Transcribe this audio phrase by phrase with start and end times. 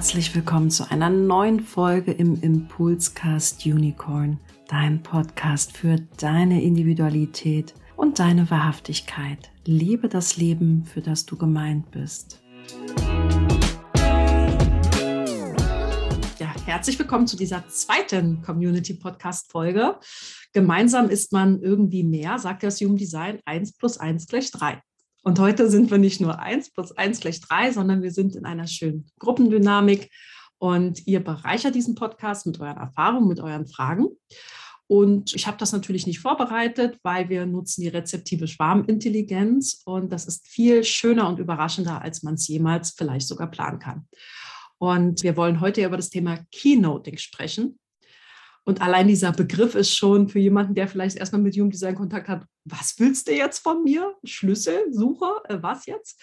[0.00, 8.18] herzlich willkommen zu einer neuen Folge im Impulscast Unicorn, dein Podcast für deine Individualität und
[8.18, 9.50] deine Wahrhaftigkeit.
[9.66, 12.42] Liebe das Leben, für das du gemeint bist.
[16.38, 19.98] Ja, herzlich willkommen zu dieser zweiten Community Podcast Folge.
[20.54, 24.80] Gemeinsam ist man irgendwie mehr, sagt das Human Design, 1 plus 1 gleich 3.
[25.22, 28.46] Und heute sind wir nicht nur eins plus eins gleich drei, sondern wir sind in
[28.46, 30.10] einer schönen Gruppendynamik.
[30.58, 34.08] Und ihr bereichert diesen Podcast mit euren Erfahrungen, mit euren Fragen.
[34.86, 39.82] Und ich habe das natürlich nicht vorbereitet, weil wir nutzen die rezeptive Schwarmintelligenz.
[39.84, 44.08] Und das ist viel schöner und überraschender, als man es jemals vielleicht sogar planen kann.
[44.78, 47.78] Und wir wollen heute über das Thema Keynoting sprechen.
[48.64, 52.28] Und allein dieser Begriff ist schon für jemanden, der vielleicht erstmal mit Human Design Kontakt
[52.28, 54.14] hat, was willst du jetzt von mir?
[54.24, 56.20] Schlüssel, Suche, äh, was jetzt?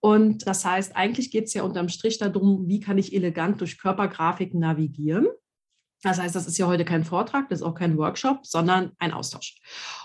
[0.00, 3.78] Und das heißt, eigentlich geht es ja unterm Strich darum, wie kann ich elegant durch
[3.78, 5.28] Körpergrafiken navigieren.
[6.02, 9.12] Das heißt, das ist ja heute kein Vortrag, das ist auch kein Workshop, sondern ein
[9.12, 9.56] Austausch.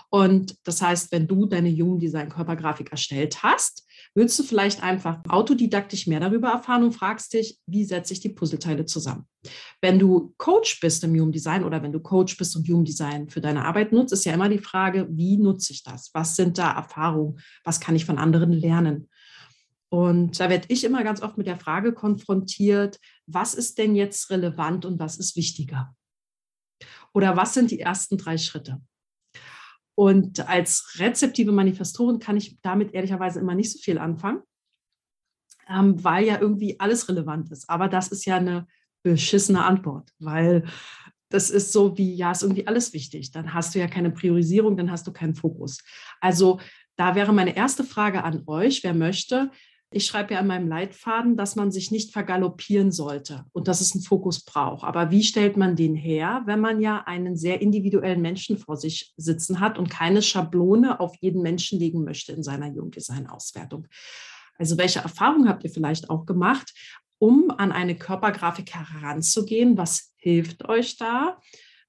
[0.08, 5.20] Und das heißt, wenn du deine Human Design Körpergrafik erstellt hast, willst du vielleicht einfach
[5.28, 9.26] autodidaktisch mehr darüber erfahren und fragst dich, wie setze ich die Puzzleteile zusammen?
[9.80, 13.28] Wenn du Coach bist im Human Design oder wenn du Coach bist und Human Design
[13.28, 16.10] für deine Arbeit nutzt, ist ja immer die Frage, wie nutze ich das?
[16.12, 17.40] Was sind da Erfahrungen?
[17.64, 19.08] Was kann ich von anderen lernen?
[19.88, 24.30] Und da werde ich immer ganz oft mit der Frage konfrontiert, was ist denn jetzt
[24.30, 25.94] relevant und was ist wichtiger?
[27.12, 28.80] Oder was sind die ersten drei Schritte?
[29.94, 34.42] Und als rezeptive Manifestorin kann ich damit ehrlicherweise immer nicht so viel anfangen,
[35.68, 37.68] ähm, weil ja irgendwie alles relevant ist.
[37.68, 38.66] Aber das ist ja eine
[39.02, 40.64] beschissene Antwort, weil
[41.28, 43.32] das ist so wie, ja, ist irgendwie alles wichtig.
[43.32, 45.78] Dann hast du ja keine Priorisierung, dann hast du keinen Fokus.
[46.20, 46.60] Also
[46.96, 49.50] da wäre meine erste Frage an euch, wer möchte,
[49.92, 53.92] ich schreibe ja in meinem Leitfaden, dass man sich nicht vergaloppieren sollte und dass es
[53.94, 54.84] einen Fokus braucht.
[54.84, 59.12] Aber wie stellt man den her, wenn man ja einen sehr individuellen Menschen vor sich
[59.16, 63.86] sitzen hat und keine Schablone auf jeden Menschen legen möchte in seiner Jungdesign-Auswertung?
[64.58, 66.72] Also welche Erfahrungen habt ihr vielleicht auch gemacht,
[67.18, 69.76] um an eine Körpergrafik heranzugehen?
[69.76, 71.38] Was hilft euch da?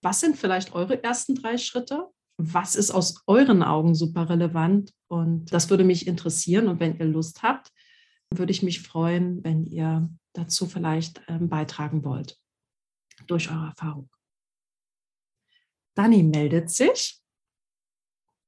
[0.01, 2.07] Was sind vielleicht eure ersten drei Schritte?
[2.37, 4.91] Was ist aus euren Augen super relevant?
[5.07, 6.67] Und das würde mich interessieren.
[6.67, 7.69] Und wenn ihr Lust habt,
[8.37, 12.37] würde ich mich freuen, wenn ihr dazu vielleicht ähm, beitragen wollt
[13.27, 14.09] durch eure Erfahrung.
[15.95, 17.21] Dani meldet sich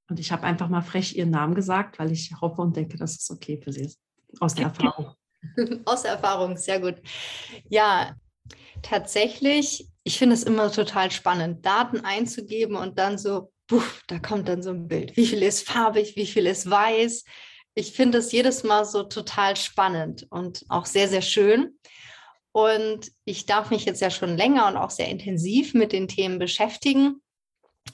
[0.10, 3.16] und ich habe einfach mal frech ihren Namen gesagt, weil ich hoffe und denke, dass
[3.16, 4.00] es okay für sie ist.
[4.40, 5.14] Aus der Erfahrung.
[5.86, 6.96] Aus der Erfahrung, sehr gut.
[7.70, 8.16] Ja,
[8.82, 14.48] tatsächlich, ich finde es immer total spannend, Daten einzugeben und dann so, puff, da kommt
[14.48, 15.16] dann so ein Bild.
[15.18, 17.24] Wie viel ist farbig, wie viel ist weiß,
[17.76, 21.78] ich finde es jedes Mal so total spannend und auch sehr, sehr schön.
[22.54, 26.40] Und ich darf mich jetzt ja schon länger und auch sehr intensiv mit den Themen
[26.40, 27.22] beschäftigen.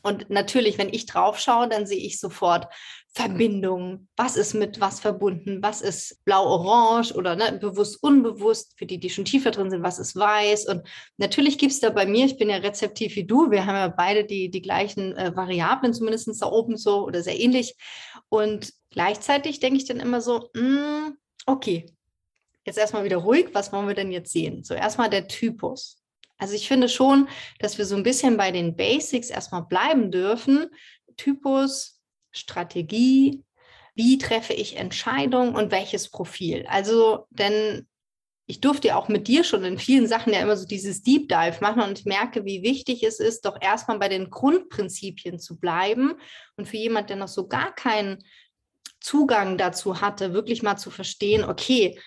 [0.03, 2.67] Und natürlich, wenn ich drauf schaue, dann sehe ich sofort
[3.13, 4.07] Verbindungen.
[4.15, 5.61] Was ist mit was verbunden?
[5.61, 8.73] Was ist blau-orange oder ne, bewusst, unbewusst?
[8.77, 10.67] Für die, die schon tiefer drin sind, was ist weiß?
[10.67, 10.87] Und
[11.17, 13.89] natürlich gibt es da bei mir, ich bin ja rezeptiv wie du, wir haben ja
[13.89, 17.75] beide die, die gleichen äh, Variablen, zumindest da oben so oder sehr ähnlich.
[18.31, 21.85] Und gleichzeitig denke ich dann immer so, mh, hm, okay,
[22.65, 24.63] jetzt erstmal wieder ruhig, was wollen wir denn jetzt sehen?
[24.63, 26.01] So erstmal der Typus.
[26.37, 27.27] Also ich finde schon,
[27.59, 30.67] dass wir so ein bisschen bei den Basics erstmal bleiben dürfen.
[31.17, 33.43] Typus, Strategie,
[33.95, 36.65] wie treffe ich Entscheidungen und welches Profil.
[36.67, 37.85] Also, denn
[38.47, 41.29] ich durfte ja auch mit dir schon in vielen Sachen ja immer so dieses Deep
[41.29, 45.59] Dive machen und ich merke, wie wichtig es ist, doch erstmal bei den Grundprinzipien zu
[45.59, 46.15] bleiben.
[46.57, 48.23] Und für jemand, der noch so gar keinen
[48.99, 51.99] Zugang dazu hatte, wirklich mal zu verstehen, okay,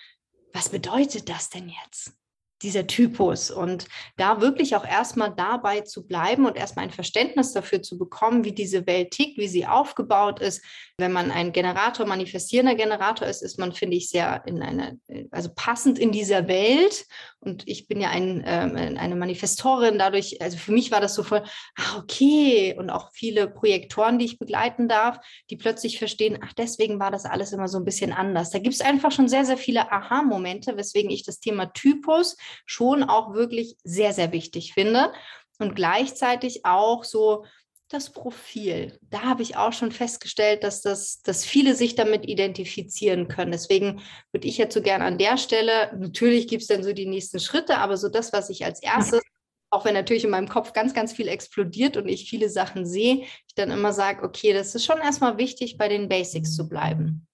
[0.53, 2.13] was bedeutet das denn jetzt?
[2.61, 3.85] Dieser Typus und
[4.17, 8.53] da wirklich auch erstmal dabei zu bleiben und erstmal ein Verständnis dafür zu bekommen, wie
[8.53, 10.63] diese Welt tickt, wie sie aufgebaut ist.
[10.97, 14.93] Wenn man ein Generator, manifestierender Generator ist, ist man, finde ich, sehr in einer,
[15.31, 17.05] also passend in dieser Welt.
[17.39, 21.23] Und ich bin ja ein, äh, eine Manifestorin, dadurch, also für mich war das so
[21.23, 21.43] voll,
[21.75, 22.73] ah, okay.
[22.77, 25.19] Und auch viele Projektoren, die ich begleiten darf,
[25.49, 28.51] die plötzlich verstehen, ach, deswegen war das alles immer so ein bisschen anders.
[28.51, 33.03] Da gibt es einfach schon sehr, sehr viele Aha-Momente, weswegen ich das Thema Typus schon
[33.03, 35.11] auch wirklich sehr, sehr wichtig finde.
[35.59, 37.45] Und gleichzeitig auch so
[37.89, 38.97] das Profil.
[39.01, 43.51] Da habe ich auch schon festgestellt, dass, das, dass viele sich damit identifizieren können.
[43.51, 44.01] Deswegen
[44.31, 47.39] würde ich jetzt so gerne an der Stelle, natürlich gibt es dann so die nächsten
[47.39, 49.21] Schritte, aber so das, was ich als erstes,
[49.69, 53.23] auch wenn natürlich in meinem Kopf ganz, ganz viel explodiert und ich viele Sachen sehe,
[53.47, 57.27] ich dann immer sage, okay, das ist schon erstmal wichtig, bei den Basics zu bleiben.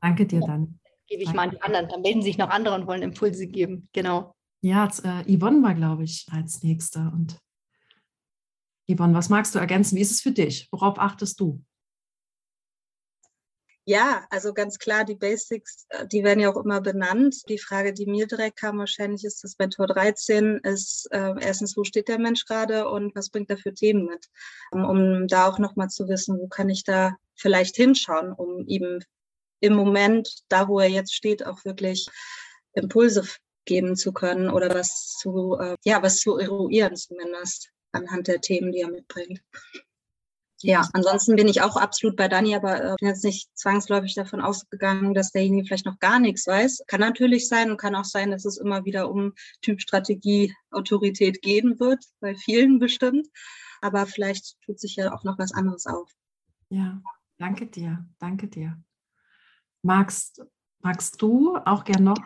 [0.00, 0.79] Danke dir dann.
[1.10, 1.88] Gebe ich mal an die anderen.
[1.88, 3.88] Dann melden sich noch andere und wollen Impulse geben.
[3.92, 4.34] Genau.
[4.62, 7.12] Ja, jetzt, äh, Yvonne war, glaube ich, als Nächster.
[7.12, 7.38] Und
[8.88, 9.96] Yvonne, was magst du ergänzen?
[9.96, 10.68] Wie ist es für dich?
[10.70, 11.62] Worauf achtest du?
[13.86, 17.48] Ja, also ganz klar, die Basics, äh, die werden ja auch immer benannt.
[17.48, 21.82] Die Frage, die mir direkt kam, wahrscheinlich ist das Mentor 13, ist äh, erstens, wo
[21.82, 24.26] steht der Mensch gerade und was bringt er für Themen mit?
[24.70, 29.00] Um, um da auch nochmal zu wissen, wo kann ich da vielleicht hinschauen, um ihm
[29.60, 32.08] im Moment, da wo er jetzt steht, auch wirklich
[32.72, 33.24] Impulse
[33.64, 38.72] geben zu können oder was zu, äh, ja, was zu eruieren zumindest anhand der Themen,
[38.72, 39.40] die er mitbringt.
[40.62, 44.42] Ja, ansonsten bin ich auch absolut bei Dani, aber äh, bin jetzt nicht zwangsläufig davon
[44.42, 46.82] ausgegangen, dass derjenige vielleicht noch gar nichts weiß.
[46.86, 49.32] Kann natürlich sein und kann auch sein, dass es immer wieder um
[49.62, 53.26] Typstrategie, Autorität gehen wird, bei vielen bestimmt.
[53.80, 56.10] Aber vielleicht tut sich ja auch noch was anderes auf.
[56.68, 57.00] Ja,
[57.38, 58.76] danke dir, danke dir.
[59.82, 60.42] Magst,
[60.82, 62.20] magst du auch gern noch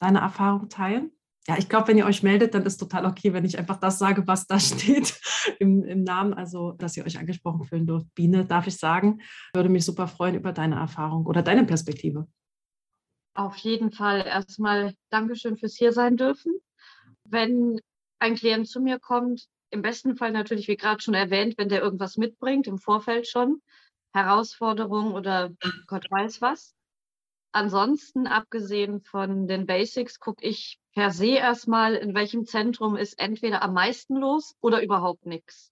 [0.00, 1.12] deine Erfahrung teilen?
[1.48, 3.98] Ja, ich glaube, wenn ihr euch meldet, dann ist total okay, wenn ich einfach das
[3.98, 5.18] sage, was da steht
[5.60, 8.12] im, im Namen, also dass ihr euch angesprochen fühlen dürft.
[8.14, 9.20] Biene, darf ich sagen,
[9.54, 12.26] würde mich super freuen über deine Erfahrung oder deine Perspektive.
[13.34, 16.52] Auf jeden Fall erstmal Dankeschön fürs hier sein dürfen.
[17.24, 17.78] Wenn
[18.18, 21.82] ein Klient zu mir kommt, im besten Fall natürlich, wie gerade schon erwähnt, wenn der
[21.82, 23.60] irgendwas mitbringt, im Vorfeld schon,
[24.16, 25.50] Herausforderungen oder
[25.86, 26.74] Gott weiß was.
[27.52, 33.62] Ansonsten, abgesehen von den Basics, gucke ich per se erstmal, in welchem Zentrum ist entweder
[33.62, 35.70] am meisten los oder überhaupt nichts.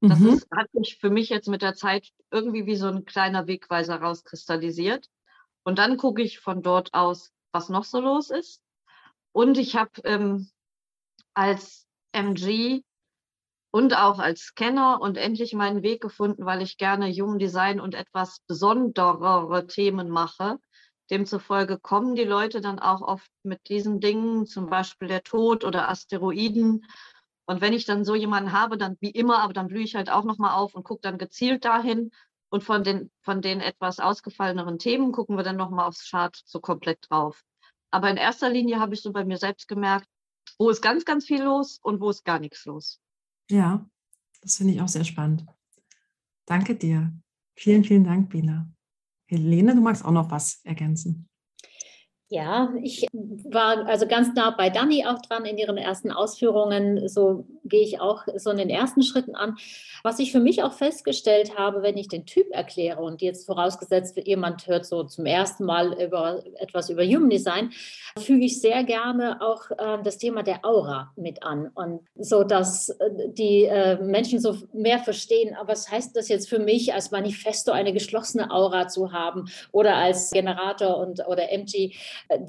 [0.00, 0.30] Das mhm.
[0.30, 3.96] ist, hat sich für mich jetzt mit der Zeit irgendwie wie so ein kleiner Wegweiser
[4.00, 5.08] rauskristallisiert.
[5.62, 8.62] Und dann gucke ich von dort aus, was noch so los ist.
[9.32, 10.50] Und ich habe ähm,
[11.34, 12.82] als MG
[13.72, 17.94] und auch als Scanner und endlich meinen Weg gefunden, weil ich gerne Human Design und
[17.94, 20.58] etwas besonderere Themen mache,
[21.10, 25.90] Demzufolge kommen die Leute dann auch oft mit diesen Dingen, zum Beispiel der Tod oder
[25.90, 26.86] Asteroiden.
[27.44, 30.08] Und wenn ich dann so jemanden habe, dann wie immer, aber dann blühe ich halt
[30.08, 32.12] auch nochmal auf und gucke dann gezielt dahin.
[32.48, 36.60] Und von den, von den etwas ausgefalleneren Themen gucken wir dann nochmal aufs Chart so
[36.60, 37.42] komplett drauf.
[37.90, 40.06] Aber in erster Linie habe ich so bei mir selbst gemerkt,
[40.58, 43.00] wo ist ganz, ganz viel los und wo ist gar nichts los.
[43.50, 43.86] Ja,
[44.40, 45.46] das finde ich auch sehr spannend.
[46.46, 47.12] Danke dir.
[47.56, 48.70] Vielen, vielen Dank, Bina.
[49.26, 51.28] Helene, du magst auch noch was ergänzen.
[52.32, 57.06] Ja, ich war also ganz nah bei Dani auch dran in ihren ersten Ausführungen.
[57.06, 59.56] So gehe ich auch so in den ersten Schritten an.
[60.02, 64.18] Was ich für mich auch festgestellt habe, wenn ich den Typ erkläre und jetzt vorausgesetzt,
[64.24, 67.70] jemand hört so zum ersten Mal über etwas über Human Design,
[68.18, 72.88] füge ich sehr gerne auch äh, das Thema der Aura mit an und so, dass
[72.88, 75.54] äh, die äh, Menschen so mehr verstehen.
[75.54, 79.96] Aber was heißt das jetzt für mich als Manifesto eine geschlossene Aura zu haben oder
[79.96, 81.92] als Generator und oder MG?
[82.28, 82.40] Äh,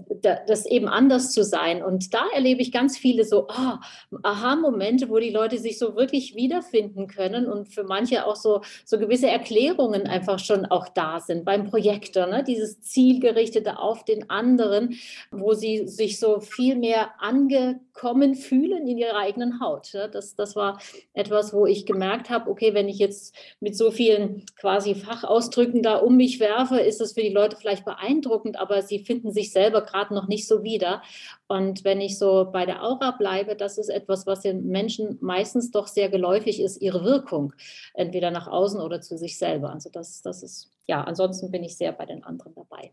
[0.47, 1.83] das eben anders zu sein.
[1.83, 6.35] Und da erlebe ich ganz viele so oh, Aha-Momente, wo die Leute sich so wirklich
[6.35, 11.45] wiederfinden können und für manche auch so, so gewisse Erklärungen einfach schon auch da sind
[11.45, 12.43] beim Projektor, ne?
[12.43, 14.95] dieses zielgerichtete auf den anderen,
[15.31, 19.93] wo sie sich so viel mehr angekommen fühlen in ihrer eigenen Haut.
[19.93, 20.09] Ne?
[20.11, 20.79] Das, das war
[21.13, 25.97] etwas, wo ich gemerkt habe, okay, wenn ich jetzt mit so vielen quasi Fachausdrücken da
[25.97, 29.62] um mich werfe, ist das für die Leute vielleicht beeindruckend, aber sie finden sich selbst
[29.63, 31.01] selber gerade noch nicht so wieder.
[31.47, 35.71] Und wenn ich so bei der Aura bleibe, das ist etwas, was den Menschen meistens
[35.71, 37.53] doch sehr geläufig ist, ihre Wirkung,
[37.93, 39.71] entweder nach außen oder zu sich selber.
[39.71, 42.91] Also das, das ist, ja, ansonsten bin ich sehr bei den anderen dabei.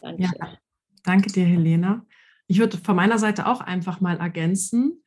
[0.00, 0.22] Danke.
[0.22, 0.58] Ja,
[1.04, 2.06] danke dir, Helena.
[2.46, 5.02] Ich würde von meiner Seite auch einfach mal ergänzen,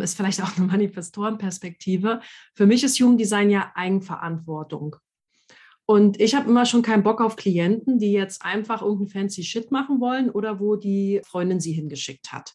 [0.00, 2.20] ist vielleicht auch eine Manifestorenperspektive.
[2.54, 4.96] Für mich ist Human Design ja Eigenverantwortung.
[5.90, 9.70] Und ich habe immer schon keinen Bock auf Klienten, die jetzt einfach irgendeinen fancy Shit
[9.70, 12.54] machen wollen oder wo die Freundin sie hingeschickt hat.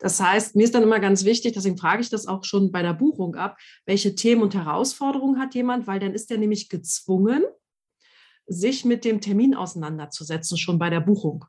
[0.00, 2.82] Das heißt, mir ist dann immer ganz wichtig, deswegen frage ich das auch schon bei
[2.82, 7.44] der Buchung ab, welche Themen und Herausforderungen hat jemand, weil dann ist er nämlich gezwungen,
[8.46, 11.44] sich mit dem Termin auseinanderzusetzen, schon bei der Buchung.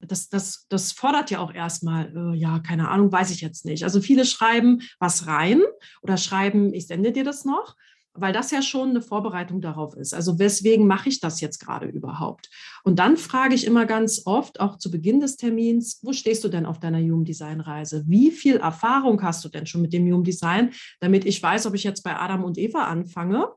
[0.00, 3.84] Das, das, das fordert ja auch erstmal, äh, ja, keine Ahnung, weiß ich jetzt nicht.
[3.84, 5.60] Also viele schreiben was rein
[6.00, 7.76] oder schreiben, ich sende dir das noch
[8.18, 10.14] weil das ja schon eine Vorbereitung darauf ist.
[10.14, 12.50] Also weswegen mache ich das jetzt gerade überhaupt?
[12.84, 16.48] Und dann frage ich immer ganz oft, auch zu Beginn des Termins, wo stehst du
[16.48, 18.04] denn auf deiner Human Design Reise?
[18.06, 21.74] Wie viel Erfahrung hast du denn schon mit dem Human Design, damit ich weiß, ob
[21.74, 23.48] ich jetzt bei Adam und Eva anfange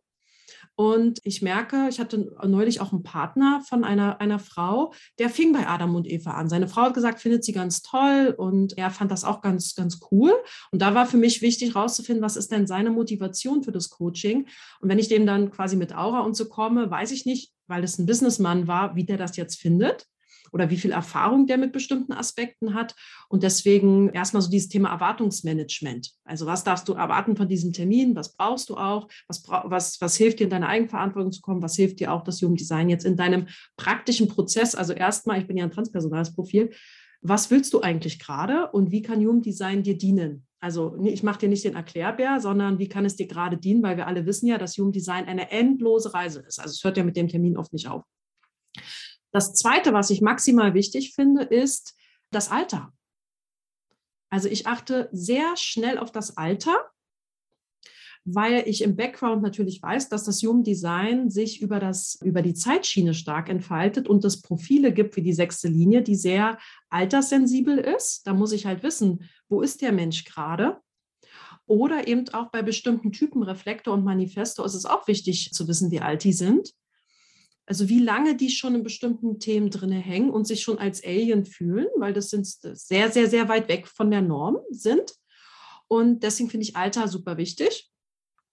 [0.79, 5.51] und ich merke, ich hatte neulich auch einen Partner von einer, einer Frau, der fing
[5.51, 6.47] bei Adam und Eva an.
[6.47, 9.99] Seine Frau hat gesagt, findet sie ganz toll und er fand das auch ganz, ganz
[10.09, 10.31] cool.
[10.71, 14.47] Und da war für mich wichtig herauszufinden, was ist denn seine Motivation für das Coaching.
[14.79, 17.83] Und wenn ich dem dann quasi mit Aura und so komme, weiß ich nicht, weil
[17.83, 20.05] es ein Businessmann war, wie der das jetzt findet.
[20.51, 22.95] Oder wie viel Erfahrung der mit bestimmten Aspekten hat.
[23.27, 26.11] Und deswegen erstmal so dieses Thema Erwartungsmanagement.
[26.23, 28.15] Also was darfst du erwarten von diesem Termin?
[28.15, 29.07] Was brauchst du auch?
[29.27, 31.61] Was, was, was hilft dir in deine Eigenverantwortung zu kommen?
[31.61, 34.75] Was hilft dir auch das Human Design jetzt in deinem praktischen Prozess?
[34.75, 36.71] Also erstmal, ich bin ja ein transpersonales Profil.
[37.21, 40.45] Was willst du eigentlich gerade und wie kann Human Design dir dienen?
[40.61, 43.97] Also ich mache dir nicht den Erklärbär, sondern wie kann es dir gerade dienen, weil
[43.97, 46.59] wir alle wissen ja, dass Human Design eine endlose Reise ist.
[46.59, 48.03] Also es hört ja mit dem Termin oft nicht auf.
[49.31, 51.95] Das Zweite, was ich maximal wichtig finde, ist
[52.31, 52.93] das Alter.
[54.29, 56.75] Also ich achte sehr schnell auf das Alter,
[58.25, 62.53] weil ich im Background natürlich weiß, dass das Human Design sich über, das, über die
[62.53, 66.59] Zeitschiene stark entfaltet und es Profile gibt wie die sechste Linie, die sehr
[66.89, 68.27] alterssensibel ist.
[68.27, 70.79] Da muss ich halt wissen, wo ist der Mensch gerade?
[71.65, 75.91] Oder eben auch bei bestimmten Typen Reflektor und Manifesto ist es auch wichtig zu wissen,
[75.91, 76.73] wie alt die sind.
[77.69, 81.45] Also wie lange die schon in bestimmten Themen drin hängen und sich schon als Alien
[81.45, 85.13] fühlen, weil das sind sehr, sehr, sehr weit weg von der Norm sind.
[85.87, 87.91] Und deswegen finde ich Alter super wichtig.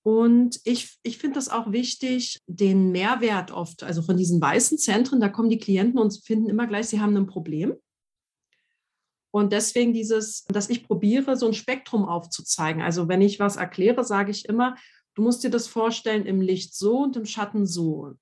[0.02, 5.18] Und ich, ich finde das auch wichtig, den Mehrwert oft, also von diesen weißen Zentren,
[5.18, 7.74] da kommen die Klienten und finden immer gleich, sie haben ein Problem.
[9.30, 12.82] Und deswegen dieses, dass ich probiere, so ein Spektrum aufzuzeigen.
[12.82, 14.76] Also wenn ich was erkläre, sage ich immer,
[15.14, 18.12] du musst dir das vorstellen im Licht so und im Schatten so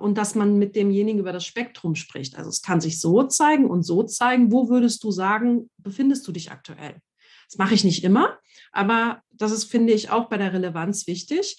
[0.00, 2.36] und dass man mit demjenigen über das Spektrum spricht.
[2.36, 4.50] Also es kann sich so zeigen und so zeigen.
[4.50, 6.96] Wo würdest du sagen, befindest du dich aktuell?
[7.48, 8.38] Das mache ich nicht immer,
[8.72, 11.58] aber das ist, finde ich, auch bei der Relevanz wichtig.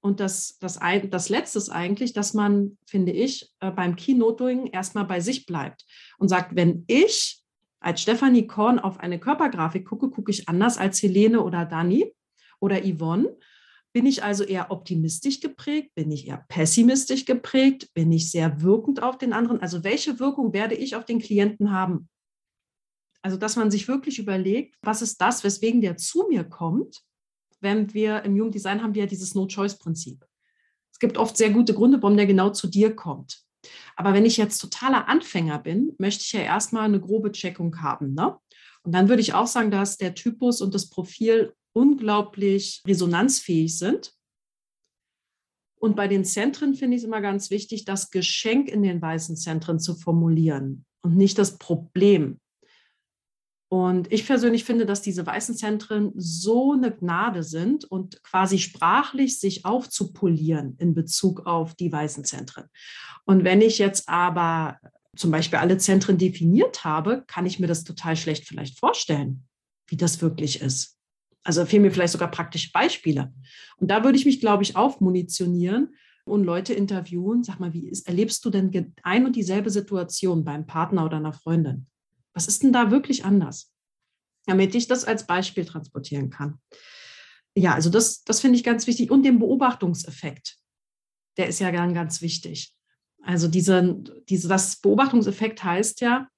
[0.00, 0.80] Und das, das,
[1.10, 5.86] das Letzte ist eigentlich, dass man, finde ich, äh, beim Keynoting erstmal bei sich bleibt
[6.18, 7.40] und sagt, wenn ich
[7.78, 12.12] als Stefanie Korn auf eine Körpergrafik gucke, gucke ich anders als Helene oder Dani
[12.60, 13.36] oder Yvonne.
[13.92, 15.94] Bin ich also eher optimistisch geprägt?
[15.94, 17.92] Bin ich eher pessimistisch geprägt?
[17.92, 19.60] Bin ich sehr wirkend auf den anderen?
[19.60, 22.08] Also welche Wirkung werde ich auf den Klienten haben?
[23.20, 27.02] Also dass man sich wirklich überlegt, was ist das, weswegen der zu mir kommt?
[27.60, 30.24] Wenn wir im Jugenddesign haben wir ja dieses No-Choice-Prinzip.
[30.90, 33.44] Es gibt oft sehr gute Gründe, warum der genau zu dir kommt.
[33.94, 38.14] Aber wenn ich jetzt totaler Anfänger bin, möchte ich ja erstmal eine grobe Checkung haben.
[38.14, 38.36] Ne?
[38.82, 44.12] Und dann würde ich auch sagen, dass der Typus und das Profil unglaublich resonanzfähig sind.
[45.78, 49.36] Und bei den Zentren finde ich es immer ganz wichtig, das Geschenk in den weißen
[49.36, 52.38] Zentren zu formulieren und nicht das Problem.
[53.68, 59.40] Und ich persönlich finde, dass diese weißen Zentren so eine Gnade sind und quasi sprachlich
[59.40, 62.66] sich aufzupolieren in Bezug auf die weißen Zentren.
[63.24, 64.78] Und wenn ich jetzt aber
[65.16, 69.48] zum Beispiel alle Zentren definiert habe, kann ich mir das total schlecht vielleicht vorstellen,
[69.88, 70.98] wie das wirklich ist.
[71.44, 73.32] Also fehlen mir vielleicht sogar praktische Beispiele.
[73.76, 75.94] Und da würde ich mich, glaube ich, aufmunitionieren
[76.24, 77.42] und Leute interviewen.
[77.42, 81.32] Sag mal, wie ist, erlebst du denn ein und dieselbe Situation beim Partner oder einer
[81.32, 81.86] Freundin?
[82.32, 83.72] Was ist denn da wirklich anders?
[84.46, 86.58] Damit ich das als Beispiel transportieren kann.
[87.54, 89.10] Ja, also das, das finde ich ganz wichtig.
[89.10, 90.56] Und den Beobachtungseffekt,
[91.36, 92.74] der ist ja dann ganz wichtig.
[93.22, 96.28] Also diese, diese, das Beobachtungseffekt heißt ja,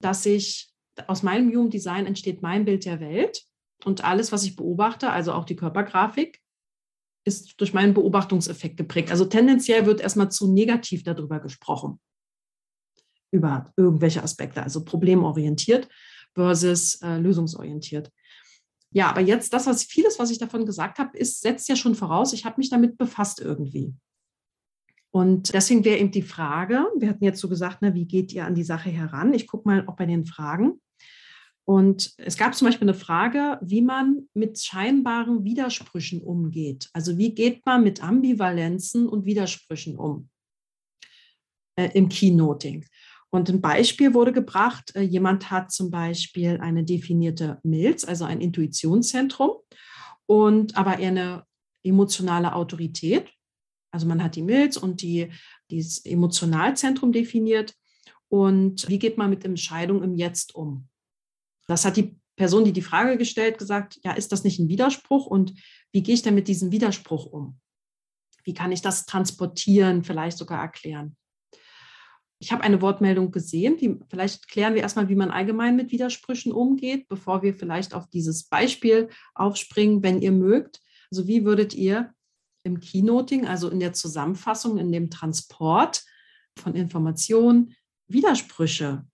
[0.00, 0.70] dass ich
[1.06, 3.42] aus meinem Human entsteht mein Bild der Welt
[3.86, 6.40] und alles, was ich beobachte, also auch die Körpergrafik,
[7.24, 9.10] ist durch meinen Beobachtungseffekt geprägt.
[9.10, 12.00] Also tendenziell wird erstmal zu negativ darüber gesprochen,
[13.30, 15.88] über irgendwelche Aspekte, also problemorientiert
[16.34, 18.10] versus äh, lösungsorientiert.
[18.90, 21.94] Ja, aber jetzt das, was vieles, was ich davon gesagt habe, ist, setzt ja schon
[21.94, 23.94] voraus, ich habe mich damit befasst irgendwie.
[25.10, 28.46] Und deswegen wäre eben die Frage, wir hatten jetzt so gesagt, na, wie geht ihr
[28.46, 29.34] an die Sache heran?
[29.34, 30.80] Ich gucke mal auch bei den Fragen.
[31.64, 36.90] Und es gab zum Beispiel eine Frage, wie man mit scheinbaren Widersprüchen umgeht.
[36.92, 40.28] Also wie geht man mit Ambivalenzen und Widersprüchen um
[41.76, 42.84] äh, im Keynoting?
[43.30, 48.40] Und ein Beispiel wurde gebracht, äh, jemand hat zum Beispiel eine definierte Milz, also ein
[48.40, 49.52] Intuitionszentrum,
[50.26, 51.46] und aber eher eine
[51.84, 53.30] emotionale Autorität.
[53.90, 55.30] Also man hat die Milz und die,
[55.70, 57.74] dieses Emotionalzentrum definiert.
[58.28, 60.88] Und wie geht man mit Entscheidungen im Jetzt um?
[61.66, 65.26] Das hat die Person, die die Frage gestellt, gesagt, ja, ist das nicht ein Widerspruch
[65.26, 65.54] und
[65.92, 67.58] wie gehe ich denn mit diesem Widerspruch um?
[68.44, 71.16] Wie kann ich das transportieren, vielleicht sogar erklären?
[72.40, 73.80] Ich habe eine Wortmeldung gesehen.
[73.80, 78.08] Wie, vielleicht klären wir erstmal, wie man allgemein mit Widersprüchen umgeht, bevor wir vielleicht auf
[78.08, 80.80] dieses Beispiel aufspringen, wenn ihr mögt.
[81.12, 82.12] Also wie würdet ihr
[82.64, 86.02] im Keynoting, also in der Zusammenfassung, in dem Transport
[86.58, 87.76] von Informationen,
[88.08, 89.06] Widersprüche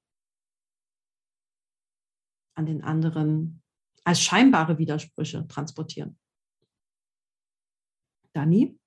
[2.58, 3.62] an den anderen
[4.04, 6.18] als scheinbare Widersprüche transportieren.
[8.32, 8.78] Dani?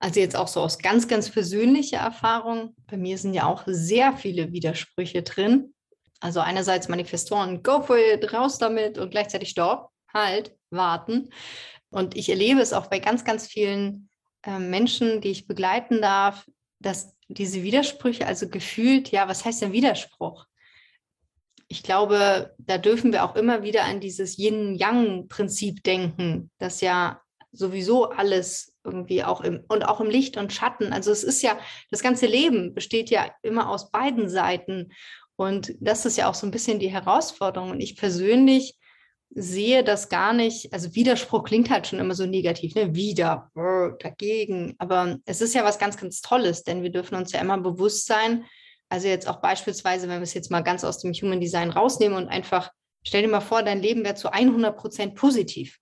[0.00, 2.74] Also jetzt auch so aus ganz, ganz persönlicher Erfahrung.
[2.86, 5.74] Bei mir sind ja auch sehr viele Widersprüche drin.
[6.20, 11.30] Also einerseits Manifestoren, go for it, raus damit und gleichzeitig stopp, halt, warten.
[11.90, 14.10] Und ich erlebe es auch bei ganz, ganz vielen
[14.42, 16.46] äh, Menschen, die ich begleiten darf,
[16.80, 20.46] dass diese Widersprüche, also gefühlt, ja, was heißt denn Widerspruch?
[21.74, 28.10] Ich glaube, da dürfen wir auch immer wieder an dieses Yin-Yang-Prinzip denken, dass ja sowieso
[28.10, 30.92] alles irgendwie auch im und auch im Licht und Schatten.
[30.92, 31.58] Also es ist ja,
[31.90, 34.92] das ganze Leben besteht ja immer aus beiden Seiten.
[35.34, 37.72] Und das ist ja auch so ein bisschen die Herausforderung.
[37.72, 38.78] Und ich persönlich
[39.30, 42.94] sehe das gar nicht, also Widerspruch klingt halt schon immer so negativ, ne?
[42.94, 43.50] Wieder,
[43.98, 44.76] dagegen.
[44.78, 48.06] Aber es ist ja was ganz, ganz Tolles, denn wir dürfen uns ja immer bewusst
[48.06, 48.44] sein,
[48.94, 52.16] also jetzt auch beispielsweise, wenn wir es jetzt mal ganz aus dem Human Design rausnehmen
[52.16, 52.70] und einfach,
[53.04, 55.80] stell dir mal vor, dein Leben wäre zu 100 Prozent positiv.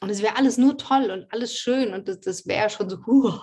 [0.00, 2.96] Und es wäre alles nur toll und alles schön und das, das wäre schon so,
[3.06, 3.38] uh,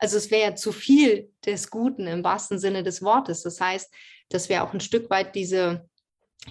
[0.00, 3.44] also es wäre ja zu viel des Guten im wahrsten Sinne des Wortes.
[3.44, 3.94] Das heißt,
[4.28, 5.88] dass wir auch ein Stück weit diese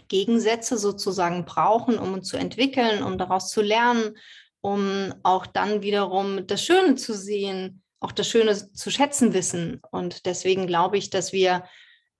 [0.07, 4.15] Gegensätze sozusagen brauchen, um uns zu entwickeln, um daraus zu lernen,
[4.61, 9.81] um auch dann wiederum das Schöne zu sehen, auch das Schöne zu schätzen wissen.
[9.91, 11.65] Und deswegen glaube ich, dass wir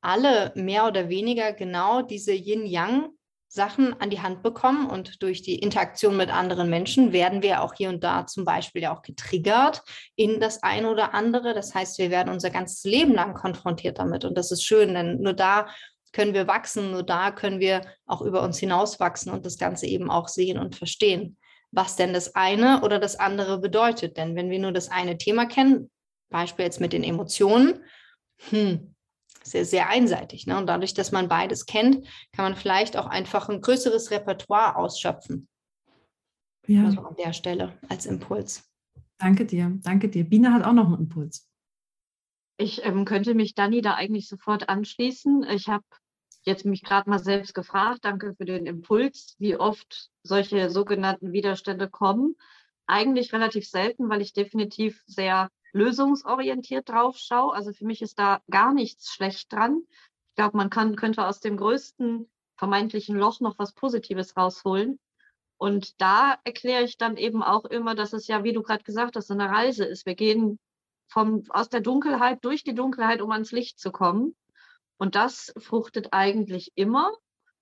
[0.08, 3.10] alle mehr oder weniger genau diese Yin-Yang
[3.50, 7.74] Sachen an die Hand bekommen und durch die Interaktion mit anderen Menschen werden wir auch
[7.74, 9.84] hier und da zum Beispiel ja auch getriggert
[10.16, 11.54] in das eine oder andere.
[11.54, 15.22] Das heißt, wir werden unser ganzes Leben lang konfrontiert damit und das ist schön, denn
[15.22, 15.68] nur da
[16.14, 20.10] können wir wachsen, nur da können wir auch über uns hinauswachsen und das Ganze eben
[20.10, 21.38] auch sehen und verstehen,
[21.72, 24.18] was denn das eine oder das andere bedeutet.
[24.18, 25.90] Denn wenn wir nur das eine Thema kennen,
[26.30, 27.84] Beispiel jetzt mit den Emotionen,
[28.50, 28.96] hm,
[29.51, 30.48] sehr, sehr einseitig.
[30.48, 30.58] Ne?
[30.58, 35.48] Und dadurch, dass man beides kennt, kann man vielleicht auch einfach ein größeres Repertoire ausschöpfen.
[36.68, 36.86] Ja.
[36.86, 38.70] Also an der Stelle als Impuls.
[39.18, 40.24] Danke dir, danke dir.
[40.24, 41.50] Biene hat auch noch einen Impuls.
[42.58, 45.43] Ich ähm, könnte mich Dani da eigentlich sofort anschließen.
[45.50, 45.86] Ich habe
[46.43, 51.89] jetzt mich gerade mal selbst gefragt, danke für den Impuls, wie oft solche sogenannten Widerstände
[51.89, 52.36] kommen.
[52.88, 57.53] Eigentlich relativ selten, weil ich definitiv sehr lösungsorientiert drauf schaue.
[57.53, 59.82] Also für mich ist da gar nichts schlecht dran.
[60.30, 64.99] Ich glaube, man kann, könnte aus dem größten vermeintlichen Loch noch was Positives rausholen.
[65.58, 69.15] Und da erkläre ich dann eben auch immer, dass es ja, wie du gerade gesagt
[69.15, 70.06] hast, eine Reise ist.
[70.06, 70.60] Wir gehen
[71.08, 74.36] vom, aus der Dunkelheit durch die Dunkelheit, um ans Licht zu kommen.
[74.97, 77.12] Und das fruchtet eigentlich immer.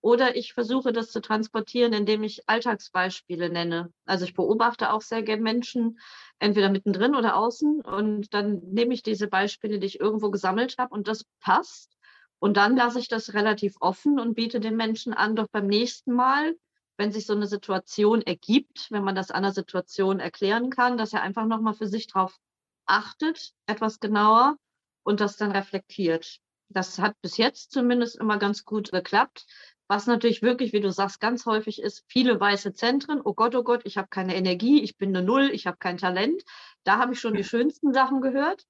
[0.05, 3.91] Oder ich versuche das zu transportieren, indem ich Alltagsbeispiele nenne.
[4.05, 5.97] Also ich beobachte auch sehr gerne Menschen,
[6.37, 7.81] entweder mittendrin oder außen.
[7.81, 11.97] Und dann nehme ich diese Beispiele, die ich irgendwo gesammelt habe und das passt.
[12.37, 16.13] Und dann lasse ich das relativ offen und biete den Menschen an, doch beim nächsten
[16.13, 16.55] Mal,
[16.97, 21.13] wenn sich so eine Situation ergibt, wenn man das an der Situation erklären kann, dass
[21.13, 22.37] er einfach nochmal für sich drauf
[22.85, 24.55] achtet, etwas genauer
[25.01, 26.37] und das dann reflektiert.
[26.69, 29.45] Das hat bis jetzt zumindest immer ganz gut geklappt.
[29.87, 33.21] Was natürlich wirklich, wie du sagst, ganz häufig ist, viele weiße Zentren.
[33.23, 35.97] Oh Gott, oh Gott, ich habe keine Energie, ich bin eine Null, ich habe kein
[35.97, 36.43] Talent.
[36.83, 38.65] Da habe ich schon die schönsten Sachen gehört.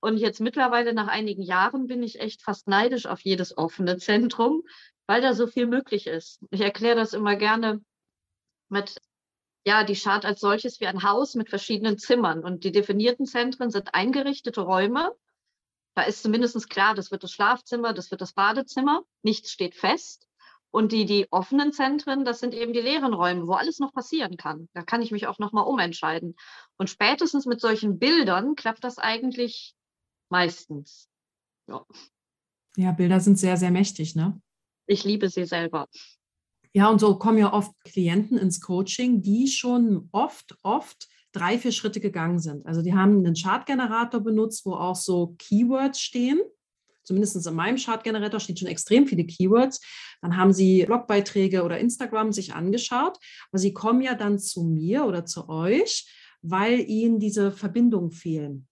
[0.00, 4.62] Und jetzt mittlerweile nach einigen Jahren bin ich echt fast neidisch auf jedes offene Zentrum,
[5.06, 6.40] weil da so viel möglich ist.
[6.50, 7.80] Ich erkläre das immer gerne
[8.68, 8.96] mit,
[9.64, 12.44] ja, die Chart als solches wie ein Haus mit verschiedenen Zimmern.
[12.44, 15.12] Und die definierten Zentren sind eingerichtete Räume.
[15.94, 19.02] Da ist zumindest klar, das wird das Schlafzimmer, das wird das Badezimmer.
[19.22, 20.25] Nichts steht fest.
[20.76, 24.36] Und die, die offenen Zentren, das sind eben die leeren Räume, wo alles noch passieren
[24.36, 24.68] kann.
[24.74, 26.36] Da kann ich mich auch nochmal umentscheiden.
[26.76, 29.74] Und spätestens mit solchen Bildern klappt das eigentlich
[30.28, 31.08] meistens.
[31.66, 31.86] Ja.
[32.76, 34.38] ja, Bilder sind sehr, sehr mächtig, ne?
[34.86, 35.88] Ich liebe sie selber.
[36.74, 41.72] Ja, und so kommen ja oft Klienten ins Coaching, die schon oft, oft drei, vier
[41.72, 42.66] Schritte gegangen sind.
[42.66, 46.38] Also die haben einen Chartgenerator benutzt, wo auch so Keywords stehen
[47.06, 49.80] zumindest in meinem Chartgenerator steht schon extrem viele Keywords.
[50.20, 53.18] Dann haben sie Blogbeiträge oder Instagram sich angeschaut,
[53.50, 56.06] aber sie kommen ja dann zu mir oder zu euch,
[56.42, 58.68] weil ihnen diese Verbindungen fehlen.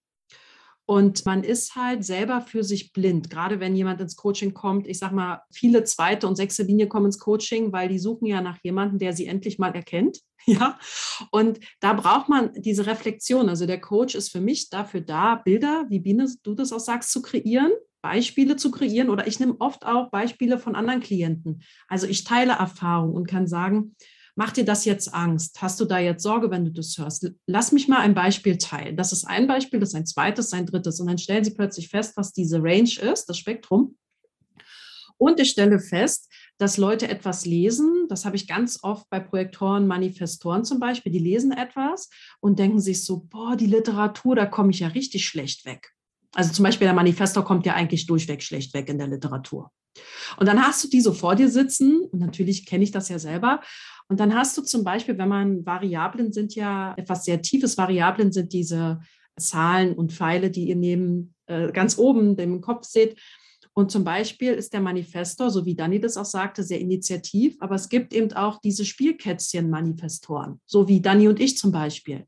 [0.87, 4.87] Und man ist halt selber für sich blind, gerade wenn jemand ins Coaching kommt.
[4.87, 8.43] Ich sage mal, viele zweite und sechste Linie kommen ins Coaching, weil die suchen ja
[8.43, 10.21] nach jemandem, der sie endlich mal erkennt.
[10.47, 10.79] Ja,
[11.31, 13.49] und da braucht man diese Reflexion.
[13.49, 17.13] Also der Coach ist für mich dafür da, Bilder, wie Biene, du das auch sagst,
[17.13, 17.73] zu kreieren,
[18.05, 21.63] Beispiele zu kreieren oder ich nehme oft auch Beispiele von anderen Klienten.
[21.89, 23.97] Also ich teile Erfahrung und kann sagen,
[24.37, 25.63] macht dir das jetzt Angst?
[25.63, 27.33] Hast du da jetzt Sorge, wenn du das hörst?
[27.47, 28.99] Lass mich mal ein Beispiel teilen.
[28.99, 31.01] Das ist ein Beispiel, das ist ein zweites, ein drittes.
[31.01, 33.97] Und dann stellen sie plötzlich fest, was diese Range ist, das Spektrum.
[35.17, 38.05] Und ich stelle fest, dass Leute etwas lesen.
[38.11, 41.11] Das habe ich ganz oft bei Projektoren, Manifestoren zum Beispiel.
[41.11, 45.25] Die lesen etwas und denken sich so, boah, die Literatur, da komme ich ja richtig
[45.25, 45.95] schlecht weg.
[46.35, 49.71] Also zum Beispiel der Manifestor kommt ja eigentlich durchweg schlecht weg in der Literatur.
[50.39, 53.19] Und dann hast du die so vor dir sitzen, und natürlich kenne ich das ja
[53.19, 53.61] selber.
[54.09, 58.33] Und dann hast du zum Beispiel, wenn man Variablen sind ja etwas sehr Tiefes, Variablen
[58.33, 59.01] sind diese
[59.39, 63.19] Zahlen und Pfeile, die ihr neben äh, ganz oben im Kopf seht.
[63.73, 67.75] Und zum Beispiel ist der Manifestor, so wie Dani das auch sagte, sehr initiativ, aber
[67.75, 72.25] es gibt eben auch diese Spielkätzchen-Manifestoren, so wie Dani und ich zum Beispiel.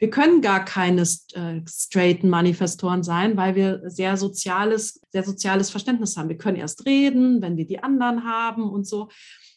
[0.00, 6.16] Wir können gar keine äh, straighten Manifestoren sein, weil wir sehr soziales, sehr soziales Verständnis
[6.16, 6.30] haben.
[6.30, 9.08] Wir können erst reden, wenn wir die anderen haben und so.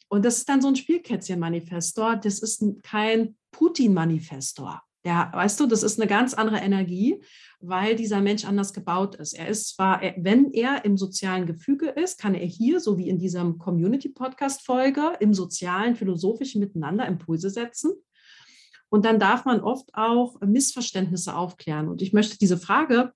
[0.10, 2.18] Und das ist dann so ein Spielkätzchen-Manifestor.
[2.18, 4.82] Das ist kein Putin-Manifestor.
[5.06, 7.24] Ja, weißt du, das ist eine ganz andere Energie,
[7.62, 9.34] weil dieser Mensch anders gebaut ist.
[9.34, 13.18] Er ist zwar, wenn er im sozialen Gefüge ist, kann er hier, so wie in
[13.18, 17.94] diesem Community-Podcast-Folge, im sozialen, philosophischen Miteinander Impulse setzen.
[18.94, 21.88] Und dann darf man oft auch Missverständnisse aufklären.
[21.88, 23.12] Und ich möchte diese Frage,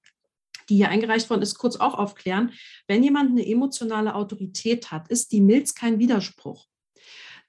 [0.70, 2.52] die hier eingereicht worden ist, kurz auch aufklären.
[2.88, 6.66] Wenn jemand eine emotionale Autorität hat, ist die Milz kein Widerspruch.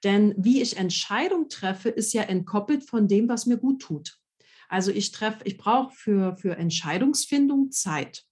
[0.03, 4.19] Denn wie ich Entscheidung treffe, ist ja entkoppelt von dem, was mir gut tut.
[4.67, 8.25] Also ich treffe, ich brauche für, für Entscheidungsfindung Zeit.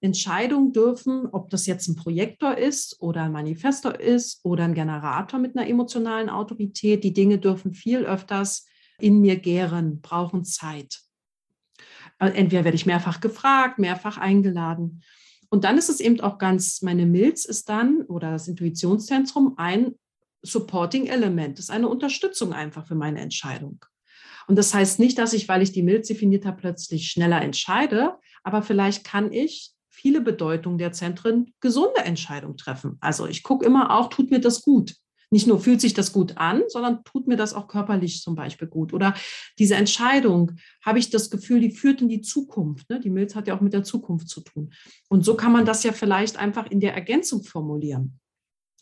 [0.00, 5.38] Entscheidungen dürfen, ob das jetzt ein Projektor ist oder ein Manifestor ist oder ein Generator
[5.38, 8.66] mit einer emotionalen Autorität, die Dinge dürfen viel öfters
[8.98, 11.00] in mir gären, brauchen Zeit.
[12.18, 15.02] Äh, entweder werde ich mehrfach gefragt, mehrfach eingeladen.
[15.50, 19.94] Und dann ist es eben auch ganz, meine Milz ist dann oder das Intuitionszentrum ein
[20.42, 23.84] Supporting Element, das ist eine Unterstützung einfach für meine Entscheidung.
[24.46, 28.16] Und das heißt nicht, dass ich, weil ich die Milz definiert habe, plötzlich schneller entscheide,
[28.42, 32.96] aber vielleicht kann ich viele Bedeutungen der Zentren gesunde Entscheidungen treffen.
[33.00, 34.96] Also ich gucke immer auch, tut mir das gut?
[35.32, 38.66] Nicht nur fühlt sich das gut an, sondern tut mir das auch körperlich zum Beispiel
[38.66, 38.92] gut.
[38.92, 39.14] Oder
[39.58, 40.52] diese Entscheidung,
[40.84, 42.88] habe ich das Gefühl, die führt in die Zukunft.
[42.90, 42.98] Ne?
[42.98, 44.72] Die Milz hat ja auch mit der Zukunft zu tun.
[45.08, 48.18] Und so kann man das ja vielleicht einfach in der Ergänzung formulieren.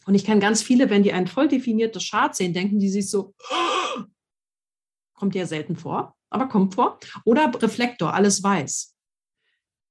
[0.06, 3.10] Und ich kenne ganz viele, wenn die ein voll definiertes Chart sehen, denken die sich
[3.10, 3.34] so,
[5.12, 6.98] kommt ja selten vor, aber kommt vor.
[7.26, 8.97] Oder Reflektor, alles weiß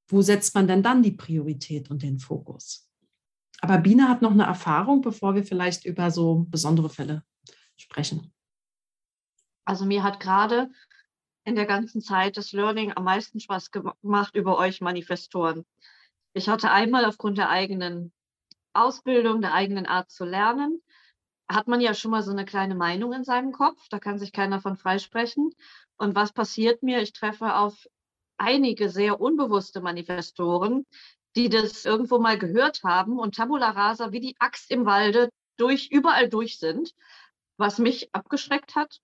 [0.07, 2.89] wo setzt man denn dann die Priorität und den Fokus?
[3.59, 7.23] Aber Biene hat noch eine Erfahrung, bevor wir vielleicht über so besondere Fälle
[7.75, 8.33] sprechen.
[9.65, 10.69] Also mir hat gerade
[11.43, 15.65] in der ganzen Zeit das Learning am meisten Spaß gemacht über euch Manifestoren.
[16.33, 18.13] Ich hatte einmal aufgrund der eigenen
[18.73, 20.81] Ausbildung, der eigenen Art zu lernen,
[21.49, 24.31] hat man ja schon mal so eine kleine Meinung in seinem Kopf, da kann sich
[24.31, 25.51] keiner von freisprechen.
[25.97, 27.01] Und was passiert mir?
[27.01, 27.87] Ich treffe auf
[28.37, 30.85] einige sehr unbewusste Manifestoren,
[31.35, 35.89] die das irgendwo mal gehört haben und Tabula Rasa wie die Axt im Walde durch,
[35.91, 36.93] überall durch sind,
[37.57, 38.99] was mich abgeschreckt hat.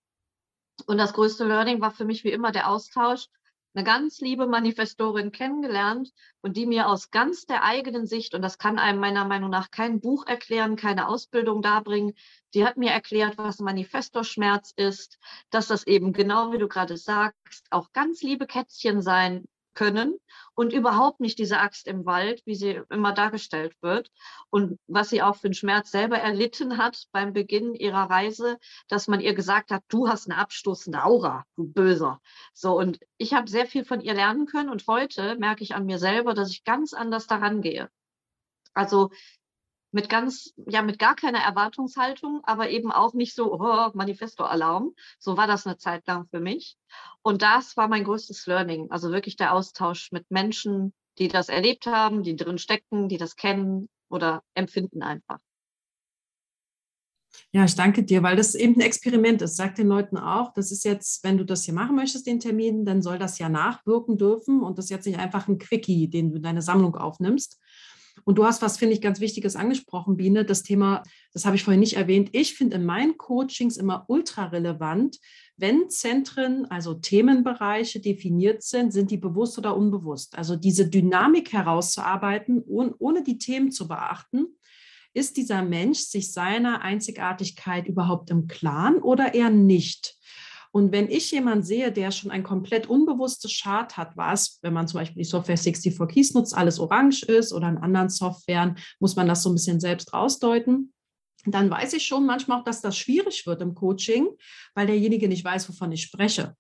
[0.87, 3.27] Und das größte Learning war für mich wie immer der Austausch
[3.73, 8.57] eine ganz liebe Manifestorin kennengelernt und die mir aus ganz der eigenen Sicht, und das
[8.57, 12.13] kann einem meiner Meinung nach kein Buch erklären, keine Ausbildung darbringen,
[12.53, 15.17] die hat mir erklärt, was Manifestorschmerz ist,
[15.49, 20.17] dass das eben genau wie du gerade sagst, auch ganz liebe Kätzchen sein können
[20.55, 24.09] und überhaupt nicht diese Axt im Wald, wie sie immer dargestellt wird.
[24.49, 28.57] Und was sie auch für einen Schmerz selber erlitten hat beim Beginn ihrer Reise,
[28.87, 32.21] dass man ihr gesagt hat, du hast eine abstoßende Aura, du Böser.
[32.53, 35.85] So, und ich habe sehr viel von ihr lernen können und heute merke ich an
[35.85, 37.89] mir selber, dass ich ganz anders daran gehe.
[38.73, 39.11] Also
[39.93, 44.93] mit ganz, ja, mit gar keiner Erwartungshaltung, aber eben auch nicht so, oh, Manifesto-Alarm.
[45.19, 46.77] So war das eine Zeit lang für mich.
[47.21, 48.89] Und das war mein größtes Learning.
[48.89, 53.35] Also wirklich der Austausch mit Menschen, die das erlebt haben, die drin stecken, die das
[53.35, 55.37] kennen oder empfinden einfach.
[57.51, 59.55] Ja, ich danke dir, weil das eben ein Experiment ist.
[59.55, 62.83] Sag den Leuten auch, das ist jetzt, wenn du das hier machen möchtest, den Termin,
[62.83, 66.31] dann soll das ja nachwirken dürfen und das ist jetzt nicht einfach ein Quickie, den
[66.31, 67.59] du in deine Sammlung aufnimmst,
[68.25, 71.63] und du hast was, finde ich, ganz Wichtiges angesprochen, Biene, das Thema, das habe ich
[71.63, 72.29] vorhin nicht erwähnt.
[72.33, 75.19] Ich finde in meinen Coachings immer ultra relevant,
[75.57, 80.37] wenn Zentren, also Themenbereiche definiert sind, sind die bewusst oder unbewusst.
[80.37, 84.47] Also diese Dynamik herauszuarbeiten, ohne die Themen zu beachten.
[85.15, 90.17] Ist dieser Mensch sich seiner Einzigartigkeit überhaupt im Klaren oder eher nicht?
[90.73, 94.87] Und wenn ich jemanden sehe, der schon ein komplett unbewusstes Chart hat, was, wenn man
[94.87, 99.15] zum Beispiel die Software 64 Keys nutzt, alles orange ist oder in anderen Softwaren, muss
[99.15, 100.93] man das so ein bisschen selbst rausdeuten
[101.45, 104.29] dann weiß ich schon manchmal auch, dass das schwierig wird im Coaching,
[104.75, 106.55] weil derjenige nicht weiß, wovon ich spreche.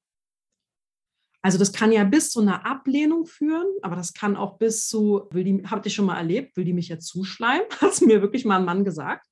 [1.41, 5.27] Also das kann ja bis zu einer Ablehnung führen, aber das kann auch bis zu,
[5.31, 7.65] will die, habt ihr schon mal erlebt, will die mich jetzt zuschleimen?
[7.81, 9.27] Hat mir wirklich mal ein Mann gesagt.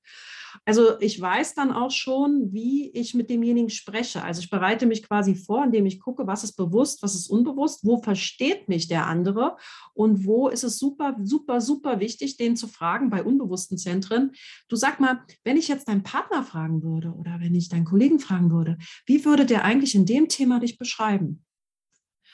[0.64, 4.24] Also ich weiß dann auch schon, wie ich mit demjenigen spreche.
[4.24, 7.84] Also ich bereite mich quasi vor, indem ich gucke, was ist bewusst, was ist unbewusst,
[7.84, 9.58] wo versteht mich der andere
[9.96, 14.34] und wo ist es super, super, super wichtig, den zu fragen bei unbewussten Zentren.
[14.70, 18.20] Du sag mal, wenn ich jetzt deinen Partner fragen würde oder wenn ich deinen Kollegen
[18.20, 21.44] fragen würde, wie würde der eigentlich in dem Thema dich beschreiben?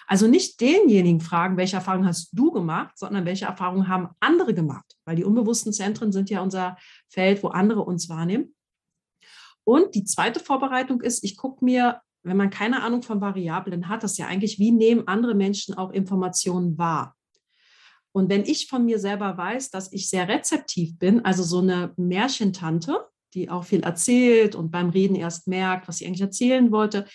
[0.08, 4.96] Also nicht denjenigen fragen, welche Erfahrungen hast du gemacht, sondern welche Erfahrungen haben andere gemacht,
[5.06, 6.78] weil die unbewussten Zentren sind ja unser
[7.10, 8.56] Feld, wo andere uns wahrnehmen.
[9.66, 14.02] Und die zweite Vorbereitung ist, ich gucke mir, wenn man keine Ahnung von Variablen hat,
[14.02, 17.16] das ja eigentlich, wie nehmen andere Menschen auch Informationen wahr?
[18.14, 21.94] Und wenn ich von mir selber weiß, dass ich sehr rezeptiv bin, also so eine
[21.98, 27.06] Märchentante, die auch viel erzählt und beim Reden erst merkt, was sie eigentlich erzählen wollte,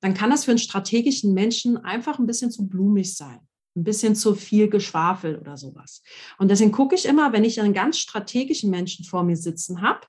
[0.00, 3.40] dann kann das für einen strategischen Menschen einfach ein bisschen zu blumig sein.
[3.76, 6.02] Ein bisschen zu viel Geschwafel oder sowas.
[6.38, 10.00] Und deswegen gucke ich immer, wenn ich einen ganz strategischen Menschen vor mir sitzen habe,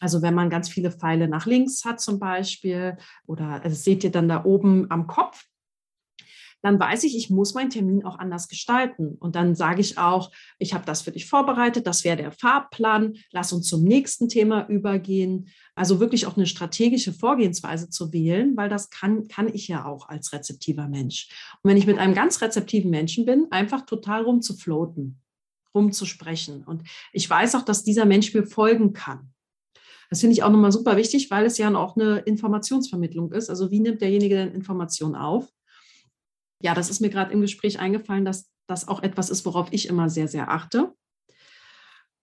[0.00, 4.10] also wenn man ganz viele Pfeile nach links hat zum Beispiel, oder das seht ihr
[4.10, 5.44] dann da oben am Kopf,
[6.66, 9.14] dann weiß ich, ich muss meinen Termin auch anders gestalten.
[9.20, 13.14] Und dann sage ich auch, ich habe das für dich vorbereitet, das wäre der Fahrplan,
[13.30, 15.48] lass uns zum nächsten Thema übergehen.
[15.76, 20.08] Also wirklich auch eine strategische Vorgehensweise zu wählen, weil das kann, kann ich ja auch
[20.08, 21.28] als rezeptiver Mensch.
[21.62, 25.20] Und wenn ich mit einem ganz rezeptiven Menschen bin, einfach total rumzufloaten,
[25.72, 26.64] rumzusprechen.
[26.64, 29.32] Und ich weiß auch, dass dieser Mensch mir folgen kann.
[30.10, 33.50] Das finde ich auch nochmal super wichtig, weil es ja auch eine Informationsvermittlung ist.
[33.50, 35.52] Also wie nimmt derjenige denn Informationen auf?
[36.62, 39.88] Ja, das ist mir gerade im Gespräch eingefallen, dass das auch etwas ist, worauf ich
[39.88, 40.92] immer sehr, sehr achte.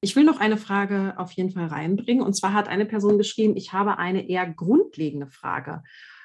[0.01, 2.23] Ich will noch eine Frage auf jeden Fall reinbringen.
[2.23, 5.81] Und zwar hat eine Person geschrieben, ich habe eine eher grundlegende Frage.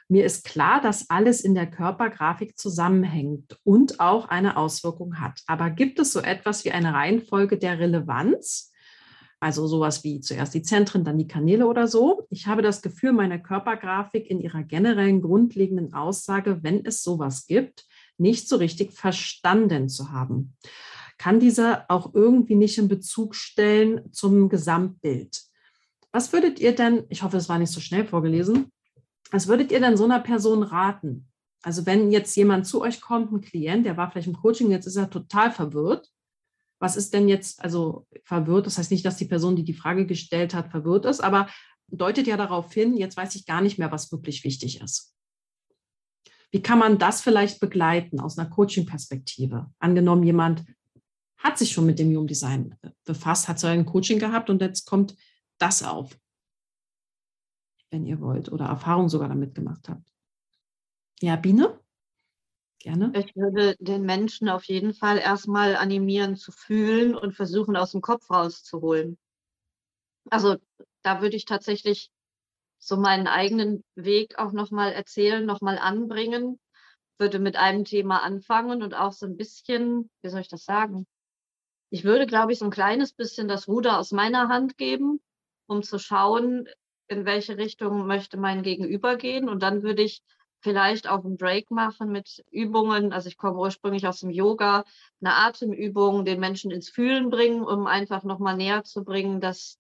[0.09, 5.43] Mir ist klar, dass alles in der Körpergrafik zusammenhängt und auch eine Auswirkung hat.
[5.47, 8.73] Aber gibt es so etwas wie eine Reihenfolge der Relevanz?
[9.39, 12.27] Also sowas wie zuerst die Zentren, dann die Kanäle oder so.
[12.31, 17.87] Ich habe das Gefühl, meine Körpergrafik in ihrer generellen grundlegenden Aussage, wenn es sowas gibt,
[18.19, 20.57] nicht so richtig verstanden zu haben.
[21.19, 25.43] Kann dieser auch irgendwie nicht in Bezug stellen zum Gesamtbild?
[26.13, 28.73] Was würdet ihr denn, ich hoffe, es war nicht so schnell vorgelesen,
[29.31, 31.29] was würdet ihr denn so einer Person raten?
[31.63, 34.87] Also wenn jetzt jemand zu euch kommt, ein Klient, der war vielleicht im Coaching, jetzt
[34.87, 36.09] ist er total verwirrt.
[36.79, 40.07] Was ist denn jetzt, also verwirrt, das heißt nicht, dass die Person, die die Frage
[40.07, 41.49] gestellt hat, verwirrt ist, aber
[41.89, 45.18] deutet ja darauf hin, jetzt weiß ich gar nicht mehr, was wirklich wichtig ist.
[46.51, 49.71] Wie kann man das vielleicht begleiten aus einer Coaching-Perspektive?
[49.79, 50.65] Angenommen, jemand
[51.37, 54.61] hat sich schon mit dem Human Design äh, befasst, hat so ein Coaching gehabt und
[54.61, 55.15] jetzt kommt
[55.59, 56.19] das auf,
[57.91, 60.09] wenn ihr wollt, oder Erfahrung sogar damit gemacht habt.
[61.21, 61.79] Ja, Biene?
[62.81, 63.13] Gerne.
[63.15, 68.01] Ich würde den Menschen auf jeden Fall erstmal animieren zu fühlen und versuchen, aus dem
[68.01, 69.19] Kopf rauszuholen.
[70.31, 70.57] Also
[71.03, 72.11] da würde ich tatsächlich
[72.79, 76.59] so meinen eigenen Weg auch nochmal erzählen, nochmal anbringen,
[77.19, 81.07] würde mit einem Thema anfangen und auch so ein bisschen, wie soll ich das sagen?
[81.91, 85.21] Ich würde, glaube ich, so ein kleines bisschen das Ruder aus meiner Hand geben,
[85.67, 86.69] um zu schauen,
[87.09, 89.49] in welche Richtung möchte mein Gegenüber gehen.
[89.49, 90.23] Und dann würde ich
[90.61, 93.13] vielleicht auch einen Break machen mit Übungen.
[93.13, 94.85] Also ich komme ursprünglich aus dem Yoga,
[95.21, 99.79] eine Atemübung, den Menschen ins Fühlen bringen, um einfach nochmal näher zu bringen, dass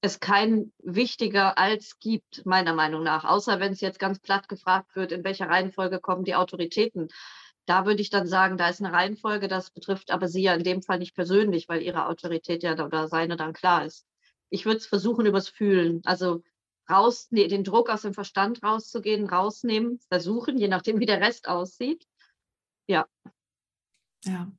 [0.00, 3.24] es kein wichtiger als gibt, meiner Meinung nach.
[3.24, 7.08] Außer wenn es jetzt ganz platt gefragt wird, in welcher Reihenfolge kommen die Autoritäten.
[7.66, 10.64] Da würde ich dann sagen, da ist eine Reihenfolge, das betrifft aber Sie ja in
[10.64, 14.06] dem Fall nicht persönlich, weil Ihre Autorität ja oder seine dann klar ist.
[14.48, 16.42] Ich würde es versuchen übers Fühlen, also
[16.88, 21.46] raus, nee, den Druck aus dem Verstand rauszugehen, rausnehmen, versuchen, je nachdem, wie der Rest
[21.46, 22.04] aussieht.
[22.88, 23.06] Ja.
[24.24, 24.50] Ja,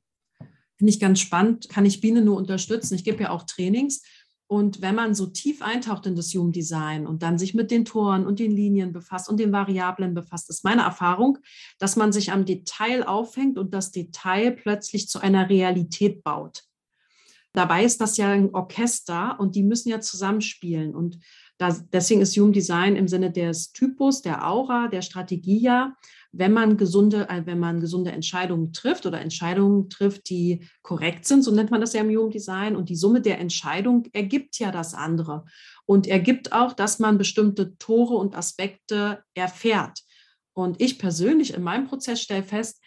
[0.78, 2.94] finde ich ganz spannend, kann ich Biene nur unterstützen.
[2.94, 4.02] Ich gebe ja auch Trainings
[4.52, 7.86] und wenn man so tief eintaucht in das Human Design und dann sich mit den
[7.86, 11.38] Toren und den Linien befasst und den Variablen befasst, ist meine Erfahrung,
[11.78, 16.64] dass man sich am Detail aufhängt und das Detail plötzlich zu einer Realität baut.
[17.54, 20.94] Dabei ist das ja ein Orchester und die müssen ja zusammenspielen.
[20.94, 21.18] Und
[21.56, 25.96] das, deswegen ist Human Design im Sinne des Typus, der Aura, der Strategie ja
[26.32, 31.42] wenn man gesunde, äh, wenn man gesunde Entscheidungen trifft oder Entscheidungen trifft, die korrekt sind,
[31.42, 32.74] so nennt man das ja im Human Design.
[32.74, 35.44] Und die Summe der Entscheidung ergibt ja das andere
[35.84, 40.00] und ergibt auch, dass man bestimmte Tore und Aspekte erfährt.
[40.54, 42.82] Und ich persönlich in meinem Prozess stelle fest,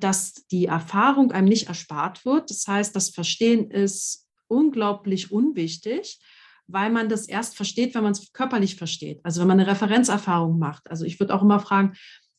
[0.00, 2.50] dass die Erfahrung einem nicht erspart wird.
[2.50, 6.20] Das heißt, das Verstehen ist unglaublich unwichtig,
[6.68, 9.20] weil man das erst versteht, wenn man es körperlich versteht.
[9.24, 10.90] Also wenn man eine Referenzerfahrung macht.
[10.90, 11.94] Also ich würde auch immer fragen,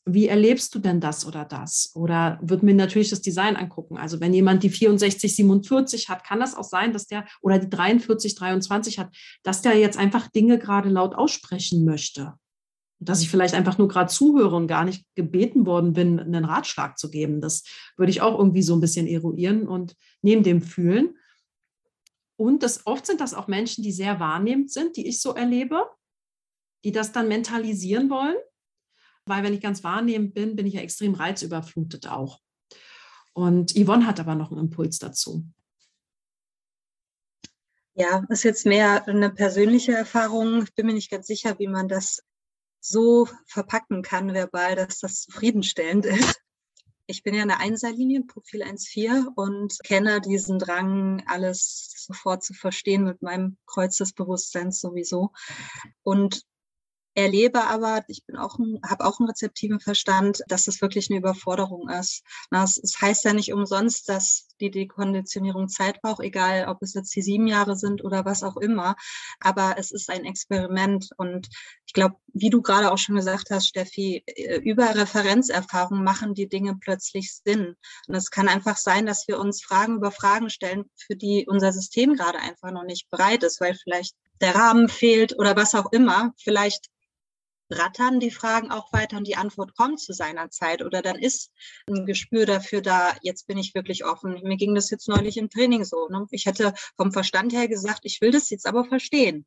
[0.08, 1.92] wie erlebst du denn das oder das?
[1.94, 3.98] Oder wird mir natürlich das Design angucken.
[3.98, 7.70] Also wenn jemand die 64, 47 hat, kann das auch sein, dass der oder die
[7.70, 12.34] 43, 23 hat, dass der jetzt einfach Dinge gerade laut aussprechen möchte.
[13.00, 16.98] Dass ich vielleicht einfach nur gerade zuhöre und gar nicht gebeten worden bin, einen Ratschlag
[16.98, 17.42] zu geben.
[17.42, 17.64] Das
[17.98, 21.18] würde ich auch irgendwie so ein bisschen eruieren und neben dem fühlen.
[22.38, 25.86] Und das, oft sind das auch Menschen, die sehr wahrnehmend sind, die ich so erlebe,
[26.86, 28.38] die das dann mentalisieren wollen
[29.28, 32.42] weil wenn ich ganz wahrnehmend bin, bin ich ja extrem reizüberflutet auch.
[33.34, 35.46] Und Yvonne hat aber noch einen Impuls dazu.
[37.94, 40.64] Ja, ist jetzt mehr eine persönliche Erfahrung.
[40.64, 42.24] Ich bin mir nicht ganz sicher, wie man das
[42.80, 46.42] so verpacken kann verbal, dass das zufriedenstellend ist.
[47.06, 53.04] Ich bin ja eine Einserlinie, Profil 1.4 und kenne diesen Drang, alles sofort zu verstehen
[53.04, 55.32] mit meinem Kreuz des Bewusstseins sowieso.
[56.04, 56.44] Und
[57.18, 61.90] erlebe aber, ich bin auch, habe auch einen rezeptiven Verstand, dass es wirklich eine Überforderung
[61.90, 62.24] ist.
[62.52, 67.16] Es, es heißt ja nicht umsonst, dass die Dekonditionierung Zeit braucht, egal ob es jetzt
[67.16, 68.96] die sieben Jahre sind oder was auch immer.
[69.40, 71.48] Aber es ist ein Experiment und
[71.88, 76.48] ich glaube, wie du gerade auch schon gesagt hast, Steffi, äh, über Referenzerfahrung machen die
[76.48, 77.76] Dinge plötzlich Sinn.
[78.08, 81.74] Und es kann einfach sein, dass wir uns Fragen über Fragen stellen, für die unser
[81.74, 85.92] System gerade einfach noch nicht bereit ist, weil vielleicht der Rahmen fehlt oder was auch
[85.92, 86.34] immer.
[86.38, 86.92] Vielleicht
[87.70, 91.52] rattern die Fragen auch weiter und die Antwort kommt zu seiner Zeit oder dann ist
[91.88, 94.42] ein Gespür dafür da, jetzt bin ich wirklich offen.
[94.44, 96.08] Mir ging das jetzt neulich im Training so.
[96.10, 96.26] Ne?
[96.32, 99.46] Ich hätte vom Verstand her gesagt, ich will das jetzt aber verstehen.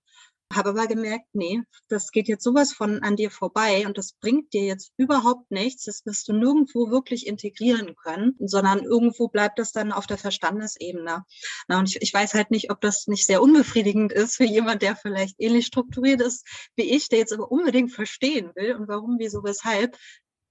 [0.52, 4.52] Habe aber gemerkt, nee, das geht jetzt sowas von an dir vorbei und das bringt
[4.52, 5.84] dir jetzt überhaupt nichts.
[5.84, 11.24] Das wirst du nirgendwo wirklich integrieren können, sondern irgendwo bleibt das dann auf der Verstandesebene.
[11.68, 14.82] Na, und ich, ich weiß halt nicht, ob das nicht sehr unbefriedigend ist für jemand,
[14.82, 19.16] der vielleicht ähnlich strukturiert ist wie ich, der jetzt aber unbedingt verstehen will und warum,
[19.18, 19.96] wieso, weshalb.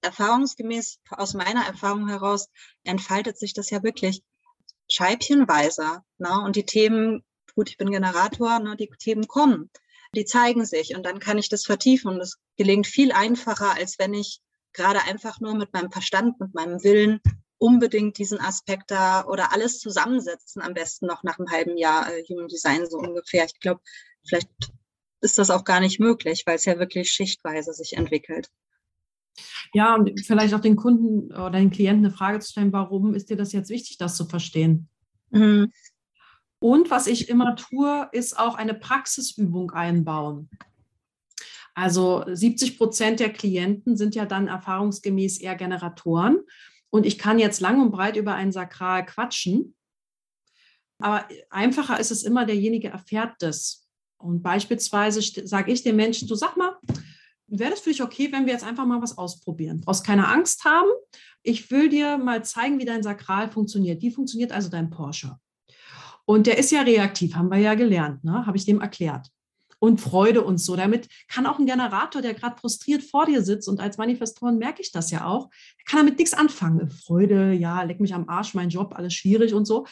[0.02, 2.48] Erfahrungsgemäß, aus meiner Erfahrung heraus,
[2.84, 4.22] entfaltet sich das ja wirklich
[4.88, 6.00] scheibchenweise.
[6.16, 7.22] Na, und die Themen
[7.54, 9.70] gut, ich bin Generator, ne, die Themen kommen
[10.14, 13.98] die zeigen sich und dann kann ich das vertiefen und das gelingt viel einfacher, als
[13.98, 14.40] wenn ich
[14.72, 17.20] gerade einfach nur mit meinem Verstand, mit meinem Willen
[17.58, 22.22] unbedingt diesen Aspekt da oder alles zusammensetzen, am besten noch nach einem halben Jahr äh,
[22.28, 23.44] Human Design so ungefähr.
[23.44, 23.80] Ich glaube,
[24.26, 24.48] vielleicht
[25.20, 28.48] ist das auch gar nicht möglich, weil es ja wirklich schichtweise sich entwickelt.
[29.74, 33.30] Ja, und vielleicht auch den Kunden oder den Klienten eine Frage zu stellen, warum ist
[33.30, 34.88] dir das jetzt wichtig, das zu verstehen?
[35.30, 35.70] Mhm.
[36.60, 40.50] Und was ich immer tue, ist auch eine Praxisübung einbauen.
[41.74, 46.38] Also 70 Prozent der Klienten sind ja dann erfahrungsgemäß eher Generatoren.
[46.90, 49.74] Und ich kann jetzt lang und breit über ein Sakral quatschen.
[50.98, 53.88] Aber einfacher ist es immer, derjenige erfährt das.
[54.18, 56.76] Und beispielsweise sage ich den Menschen, du sag mal,
[57.46, 59.80] wäre das für dich okay, wenn wir jetzt einfach mal was ausprobieren?
[59.80, 60.90] Brauchst keine Angst haben.
[61.42, 64.02] Ich will dir mal zeigen, wie dein Sakral funktioniert.
[64.02, 65.38] Wie funktioniert also dein Porsche?
[66.24, 68.46] Und der ist ja reaktiv, haben wir ja gelernt, ne?
[68.46, 69.28] habe ich dem erklärt.
[69.78, 70.76] Und Freude und so.
[70.76, 74.82] Damit kann auch ein Generator, der gerade frustriert vor dir sitzt, und als Manifestoren merke
[74.82, 75.48] ich das ja auch,
[75.86, 76.90] kann damit nichts anfangen.
[76.90, 79.86] Freude, ja, leck mich am Arsch, mein Job, alles schwierig und so.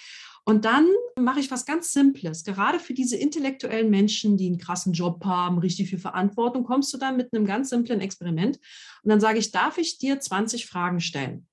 [0.44, 0.86] Und dann
[1.20, 2.42] mache ich was ganz Simples.
[2.42, 6.96] Gerade für diese intellektuellen Menschen, die einen krassen Job haben, richtig viel Verantwortung, kommst du
[6.96, 8.58] dann mit einem ganz simplen Experiment.
[9.02, 11.47] Und dann sage ich, darf ich dir 20 Fragen stellen?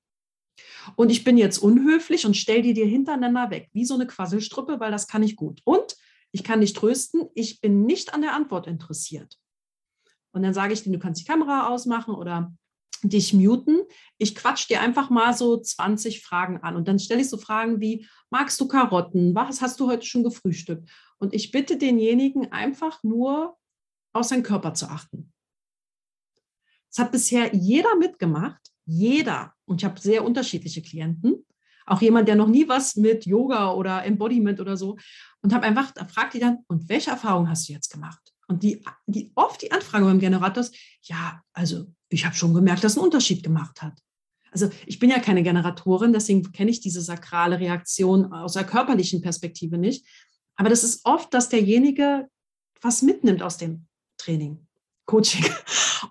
[0.95, 4.79] Und ich bin jetzt unhöflich und stell die dir hintereinander weg, wie so eine Quasselstruppe,
[4.79, 5.61] weil das kann ich gut.
[5.63, 5.95] Und
[6.31, 9.39] ich kann dich trösten, ich bin nicht an der Antwort interessiert.
[10.31, 12.53] Und dann sage ich dir, du kannst die Kamera ausmachen oder
[13.03, 13.81] dich muten.
[14.17, 16.75] Ich quatsch dir einfach mal so 20 Fragen an.
[16.75, 19.33] Und dann stelle ich so Fragen wie, magst du Karotten?
[19.33, 20.89] Was hast du heute schon gefrühstückt?
[21.17, 23.57] Und ich bitte denjenigen einfach nur
[24.13, 25.31] auf seinen Körper zu achten.
[26.89, 28.61] Das hat bisher jeder mitgemacht.
[28.85, 29.54] Jeder.
[29.65, 31.45] Und ich habe sehr unterschiedliche Klienten.
[31.85, 34.97] Auch jemand, der noch nie was mit Yoga oder Embodiment oder so.
[35.41, 38.33] Und habe einfach, da fragt die dann, und welche Erfahrungen hast du jetzt gemacht?
[38.47, 42.83] Und die, die oft die Anfrage beim Generator ist, ja, also ich habe schon gemerkt,
[42.83, 43.99] dass einen Unterschied gemacht hat.
[44.51, 49.21] Also ich bin ja keine Generatorin, deswegen kenne ich diese sakrale Reaktion aus der körperlichen
[49.21, 50.07] Perspektive nicht.
[50.55, 52.27] Aber das ist oft, dass derjenige
[52.81, 53.87] was mitnimmt aus dem
[54.17, 54.65] Training,
[55.05, 55.45] Coaching.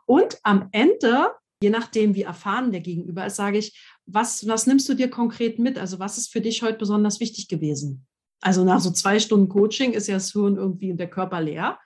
[0.07, 1.31] Und am Ende
[1.65, 5.59] je nachdem, wie erfahren der Gegenüber ist, sage ich, was, was nimmst du dir konkret
[5.59, 5.79] mit?
[5.79, 8.07] Also was ist für dich heute besonders wichtig gewesen?
[8.43, 11.79] Also nach so zwei Stunden Coaching ist ja das Hirn irgendwie und der Körper leer.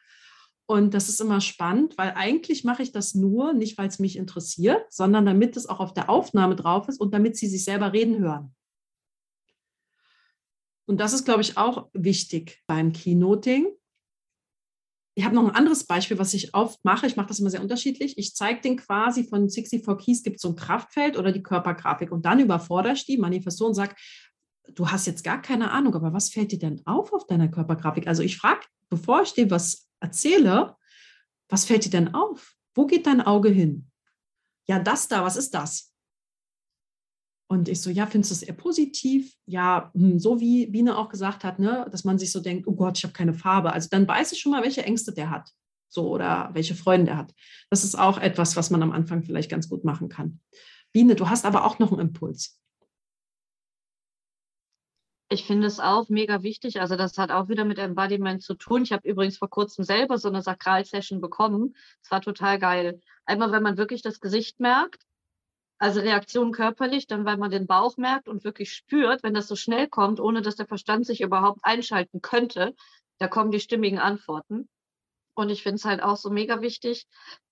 [0.67, 4.17] Und das ist immer spannend, weil eigentlich mache ich das nur, nicht weil es mich
[4.17, 7.93] interessiert, sondern damit es auch auf der Aufnahme drauf ist und damit sie sich selber
[7.93, 8.55] reden hören.
[10.87, 13.69] Und das ist, glaube ich, auch wichtig beim Keynoting,
[15.19, 17.09] ich habe noch ein anderes Beispiel, was ich oft mache.
[17.09, 18.17] Ich mache das immer sehr unterschiedlich.
[18.19, 22.13] Ich zeige den quasi von 64 Keys gibt es so ein Kraftfeld oder die Körpergrafik
[22.13, 23.97] und dann überfordere ich die Manifestation und sage,
[24.77, 28.07] du hast jetzt gar keine Ahnung, aber was fällt dir denn auf auf deiner Körpergrafik?
[28.07, 28.61] Also ich frage,
[28.91, 30.77] bevor ich dir was erzähle,
[31.49, 32.55] was fällt dir denn auf?
[32.77, 33.91] Wo geht dein Auge hin?
[34.69, 35.93] Ja, das da, was ist das?
[37.51, 39.35] Und ich so, ja, findest du es eher positiv?
[39.47, 42.75] Ja, hm, so wie Biene auch gesagt hat, ne, dass man sich so denkt, oh
[42.75, 43.73] Gott, ich habe keine Farbe.
[43.73, 45.51] Also dann weiß ich schon mal, welche Ängste der hat.
[45.89, 47.35] So oder welche Freunde er hat.
[47.71, 50.41] Das ist auch etwas, was man am Anfang vielleicht ganz gut machen kann.
[50.93, 52.61] Biene, du hast aber auch noch einen Impuls.
[55.31, 56.81] Ich finde es auch mega wichtig.
[56.81, 58.83] Also das hat auch wieder mit Embodiment zu tun.
[58.83, 61.77] Ich habe übrigens vor kurzem selber so eine Sakral-Session bekommen.
[62.03, 63.01] Es war total geil.
[63.25, 65.03] Einmal, wenn man wirklich das Gesicht merkt,
[65.79, 69.57] also Reaktion körperlich, dann weil man den Bauch merkt und wirklich spürt, wenn das so
[69.57, 72.75] schnell kommt, ohne dass der Verstand sich überhaupt einschalten könnte,
[73.19, 74.69] da kommen die stimmigen Antworten.
[75.35, 77.07] Und ich finde es halt auch so mega wichtig.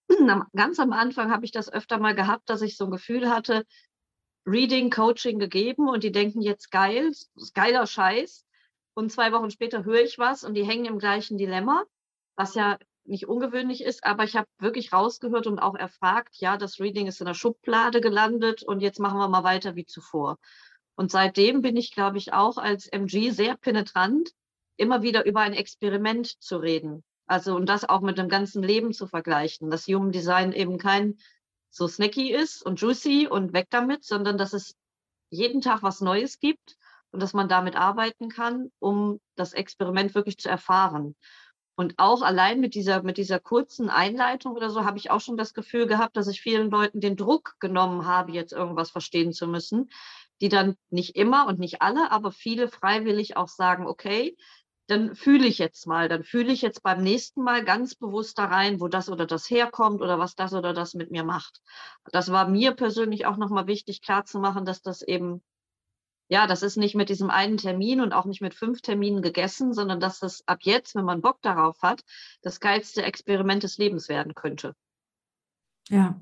[0.54, 3.64] Ganz am Anfang habe ich das öfter mal gehabt, dass ich so ein Gefühl hatte,
[4.44, 7.12] Reading, Coaching gegeben und die denken jetzt geil,
[7.54, 8.44] geiler Scheiß.
[8.94, 11.84] Und zwei Wochen später höre ich was und die hängen im gleichen Dilemma,
[12.36, 12.78] was ja
[13.09, 17.20] nicht ungewöhnlich ist, aber ich habe wirklich rausgehört und auch erfragt, ja, das Reading ist
[17.20, 20.38] in der Schublade gelandet und jetzt machen wir mal weiter wie zuvor.
[20.96, 24.30] Und seitdem bin ich, glaube ich, auch als MG sehr penetrant,
[24.76, 27.04] immer wieder über ein Experiment zu reden.
[27.26, 31.18] Also und das auch mit dem ganzen Leben zu vergleichen, dass Human Design eben kein
[31.70, 34.74] so snacky ist und juicy und weg damit, sondern dass es
[35.28, 36.76] jeden Tag was Neues gibt
[37.11, 41.16] und dass man damit arbeiten kann, um das Experiment wirklich zu erfahren.
[41.76, 45.36] Und auch allein mit dieser, mit dieser kurzen Einleitung oder so habe ich auch schon
[45.36, 49.46] das Gefühl gehabt, dass ich vielen Leuten den Druck genommen habe, jetzt irgendwas verstehen zu
[49.46, 49.90] müssen,
[50.40, 54.36] die dann nicht immer und nicht alle, aber viele freiwillig auch sagen, okay,
[54.86, 58.46] dann fühle ich jetzt mal, dann fühle ich jetzt beim nächsten Mal ganz bewusst da
[58.46, 61.60] rein, wo das oder das herkommt oder was das oder das mit mir macht.
[62.12, 65.42] Das war mir persönlich auch nochmal wichtig, klarzumachen, dass das eben
[66.28, 69.72] ja, das ist nicht mit diesem einen Termin und auch nicht mit fünf Terminen gegessen,
[69.72, 72.02] sondern dass das ab jetzt, wenn man Bock darauf hat,
[72.42, 74.74] das geilste Experiment des Lebens werden könnte.
[75.88, 76.20] Ja,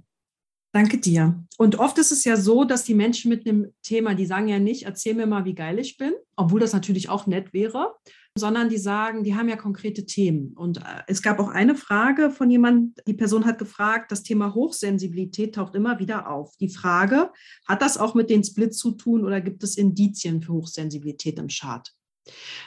[0.75, 1.43] danke dir.
[1.57, 4.59] Und oft ist es ja so, dass die Menschen mit einem Thema, die sagen ja
[4.59, 7.95] nicht, erzähl mir mal, wie geil ich bin, obwohl das natürlich auch nett wäre,
[8.37, 10.53] sondern die sagen, die haben ja konkrete Themen.
[10.55, 14.53] Und äh, es gab auch eine Frage von jemandem, die Person hat gefragt, das Thema
[14.53, 16.57] Hochsensibilität taucht immer wieder auf.
[16.57, 17.31] Die Frage,
[17.69, 21.47] hat das auch mit den Splits zu tun oder gibt es Indizien für Hochsensibilität im
[21.47, 21.95] Chart?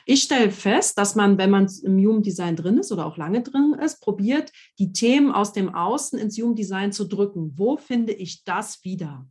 [0.05, 3.41] Ich stelle fest, dass man, wenn man im Human Design drin ist oder auch lange
[3.41, 7.53] drin ist, probiert, die Themen aus dem Außen ins Human Design zu drücken.
[7.55, 9.28] Wo finde ich das wieder?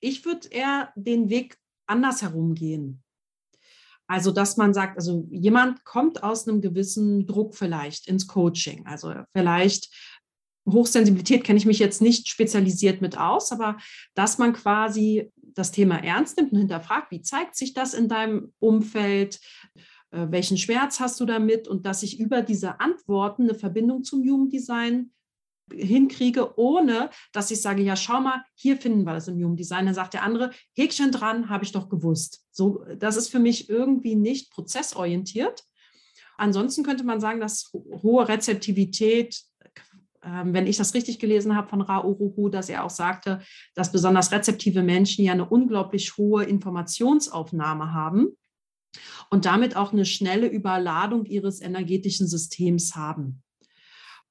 [0.00, 3.02] Ich würde eher den Weg andersherum gehen.
[4.06, 8.86] Also, dass man sagt, also jemand kommt aus einem gewissen Druck vielleicht ins Coaching.
[8.86, 9.90] Also vielleicht
[10.66, 13.76] Hochsensibilität kenne ich mich jetzt nicht spezialisiert mit aus, aber
[14.14, 18.52] dass man quasi das Thema ernst nimmt und hinterfragt, wie zeigt sich das in deinem
[18.58, 19.40] Umfeld?
[20.10, 21.68] Äh, welchen Schmerz hast du damit?
[21.68, 25.12] Und dass ich über diese Antworten eine Verbindung zum Jugenddesign
[25.70, 29.86] hinkriege, ohne dass ich sage, ja, schau mal, hier finden wir das im Human Design.
[29.86, 32.46] Dann sagt der andere, Häkchen dran, habe ich doch gewusst.
[32.50, 35.64] So, das ist für mich irgendwie nicht prozessorientiert.
[36.36, 39.42] Ansonsten könnte man sagen, dass hohe Rezeptivität,
[40.22, 43.40] wenn ich das richtig gelesen habe von Ra Uruhu, dass er auch sagte,
[43.74, 48.36] dass besonders rezeptive Menschen ja eine unglaublich hohe Informationsaufnahme haben
[49.30, 53.42] und damit auch eine schnelle Überladung ihres energetischen Systems haben.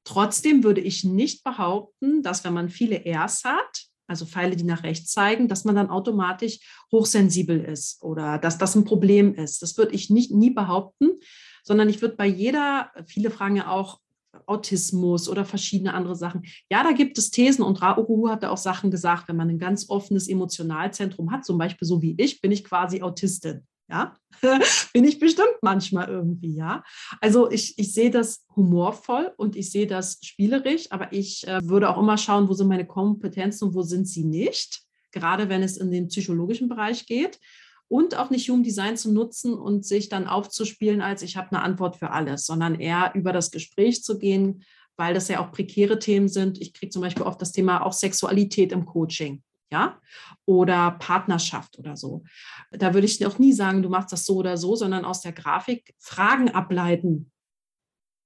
[0.04, 4.84] Trotzdem würde ich nicht behaupten, dass wenn man viele Rs hat, also Pfeile, die nach
[4.84, 6.60] rechts zeigen, dass man dann automatisch
[6.94, 9.62] hochsensibel ist oder dass das ein Problem ist.
[9.62, 11.20] Das würde ich nicht, nie behaupten,
[11.64, 14.00] sondern ich würde bei jeder, viele fragen ja auch
[14.46, 16.44] Autismus oder verschiedene andere Sachen.
[16.70, 19.60] Ja, da gibt es Thesen und Rauruhu hat da auch Sachen gesagt, wenn man ein
[19.60, 23.66] ganz offenes Emotionalzentrum hat, zum Beispiel so wie ich, bin ich quasi Autistin.
[23.90, 24.18] Ja,
[24.94, 26.84] bin ich bestimmt manchmal irgendwie, ja.
[27.22, 31.90] Also ich, ich sehe das humorvoll und ich sehe das spielerisch, aber ich äh, würde
[31.90, 34.82] auch immer schauen, wo sind meine Kompetenzen und wo sind sie nicht,
[35.12, 37.40] gerade wenn es in den psychologischen Bereich geht.
[37.90, 41.62] Und auch nicht Human Design zu nutzen und sich dann aufzuspielen, als ich habe eine
[41.62, 44.64] Antwort für alles, sondern eher über das Gespräch zu gehen,
[44.98, 46.60] weil das ja auch prekäre Themen sind.
[46.62, 50.00] Ich kriege zum Beispiel oft das Thema auch Sexualität im Coaching ja,
[50.46, 52.24] oder Partnerschaft oder so.
[52.72, 55.34] Da würde ich auch nie sagen, du machst das so oder so, sondern aus der
[55.34, 57.32] Grafik Fragen ableiten.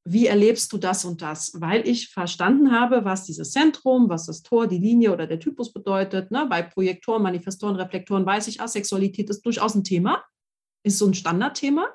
[0.03, 1.51] Wie erlebst du das und das?
[1.61, 5.71] Weil ich verstanden habe, was dieses Zentrum, was das Tor, die Linie oder der Typus
[5.71, 6.31] bedeutet.
[6.31, 6.47] Ne?
[6.49, 10.23] Bei Projektoren, Manifestoren, Reflektoren weiß ich, Asexualität ist durchaus ein Thema,
[10.83, 11.87] ist so ein Standardthema.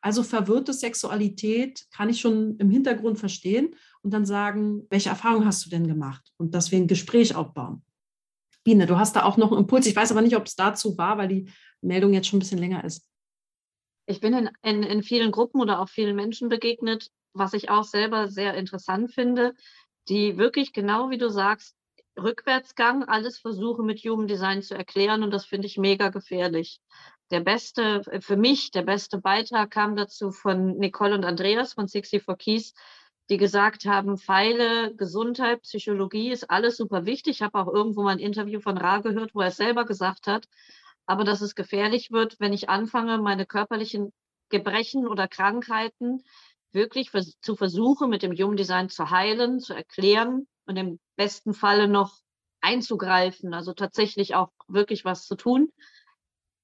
[0.00, 5.66] Also verwirrte Sexualität kann ich schon im Hintergrund verstehen und dann sagen, welche Erfahrung hast
[5.66, 6.32] du denn gemacht?
[6.36, 7.82] Und dass wir ein Gespräch aufbauen.
[8.62, 9.86] Biene, du hast da auch noch einen Impuls.
[9.86, 11.48] Ich weiß aber nicht, ob es dazu war, weil die
[11.80, 13.08] Meldung jetzt schon ein bisschen länger ist.
[14.06, 17.84] Ich bin in, in, in vielen Gruppen oder auch vielen Menschen begegnet, was ich auch
[17.84, 19.54] selber sehr interessant finde,
[20.08, 21.74] die wirklich genau wie du sagst,
[22.18, 26.80] Rückwärtsgang, alles versuchen mit Human Design zu erklären und das finde ich mega gefährlich.
[27.30, 32.38] Der beste, für mich, der beste Beitrag kam dazu von Nicole und Andreas von 64
[32.38, 32.74] Keys,
[33.28, 37.36] die gesagt haben, Pfeile, Gesundheit, Psychologie ist alles super wichtig.
[37.36, 40.46] Ich habe auch irgendwo mal ein Interview von Ra gehört, wo er selber gesagt hat,
[41.06, 44.12] aber dass es gefährlich wird, wenn ich anfange, meine körperlichen
[44.48, 46.22] Gebrechen oder Krankheiten
[46.72, 51.88] wirklich zu versuchen, mit dem Human Design zu heilen, zu erklären und im besten Falle
[51.88, 52.18] noch
[52.60, 55.72] einzugreifen, also tatsächlich auch wirklich was zu tun.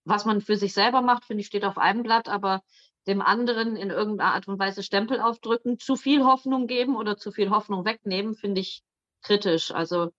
[0.05, 2.63] Was man für sich selber macht, finde ich, steht auf einem Blatt, aber
[3.07, 7.33] dem anderen in irgendeiner Art und Weise Stempel aufdrücken, zu viel Hoffnung geben oder zu
[7.33, 8.83] viel Hoffnung wegnehmen, finde ich
[9.23, 9.73] kritisch.
[9.73, 10.13] Also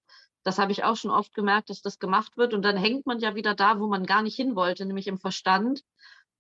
[0.44, 2.54] das habe ich auch schon oft gemerkt, dass das gemacht wird.
[2.54, 5.18] Und dann hängt man ja wieder da, wo man gar nicht hin wollte, nämlich im
[5.18, 5.84] Verstand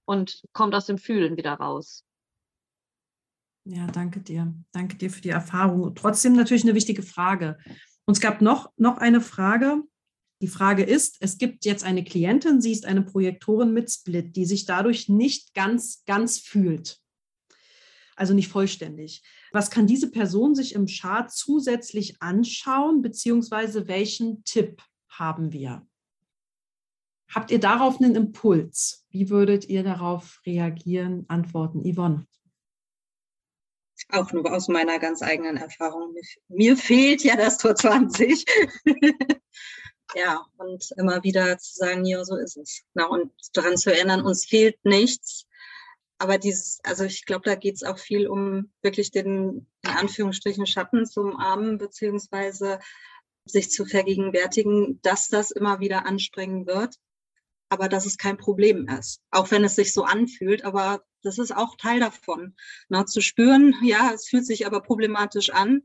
[0.05, 2.05] und kommt aus dem Fühlen wieder raus.
[3.65, 4.53] Ja, danke dir.
[4.73, 5.95] Danke dir für die Erfahrung.
[5.95, 7.57] Trotzdem natürlich eine wichtige Frage.
[8.05, 9.81] Und es gab noch, noch eine Frage.
[10.41, 14.45] Die Frage ist, es gibt jetzt eine Klientin, sie ist eine Projektorin mit Split, die
[14.45, 16.99] sich dadurch nicht ganz, ganz fühlt.
[18.15, 19.23] Also nicht vollständig.
[19.51, 25.85] Was kann diese Person sich im Chart zusätzlich anschauen, beziehungsweise welchen Tipp haben wir?
[27.33, 29.05] Habt ihr darauf einen Impuls?
[29.09, 31.83] Wie würdet ihr darauf reagieren, antworten?
[31.83, 32.27] Yvonne
[34.09, 36.15] auch nur aus meiner ganz eigenen Erfahrung.
[36.47, 38.45] Mir fehlt ja das Tor 20.
[40.15, 42.83] ja, und immer wieder zu sagen, ja, so ist es.
[42.93, 45.47] Na, und daran zu erinnern, uns fehlt nichts.
[46.23, 50.65] Aber dieses, also ich glaube, da geht es auch viel um wirklich den, in Anführungsstrichen,
[50.65, 52.79] Schatten zu umarmen, beziehungsweise
[53.43, 56.95] sich zu vergegenwärtigen, dass das immer wieder anspringen wird,
[57.67, 59.19] aber dass es kein Problem ist.
[59.31, 62.55] Auch wenn es sich so anfühlt, aber das ist auch Teil davon.
[62.87, 65.81] Na, zu spüren, ja, es fühlt sich aber problematisch an,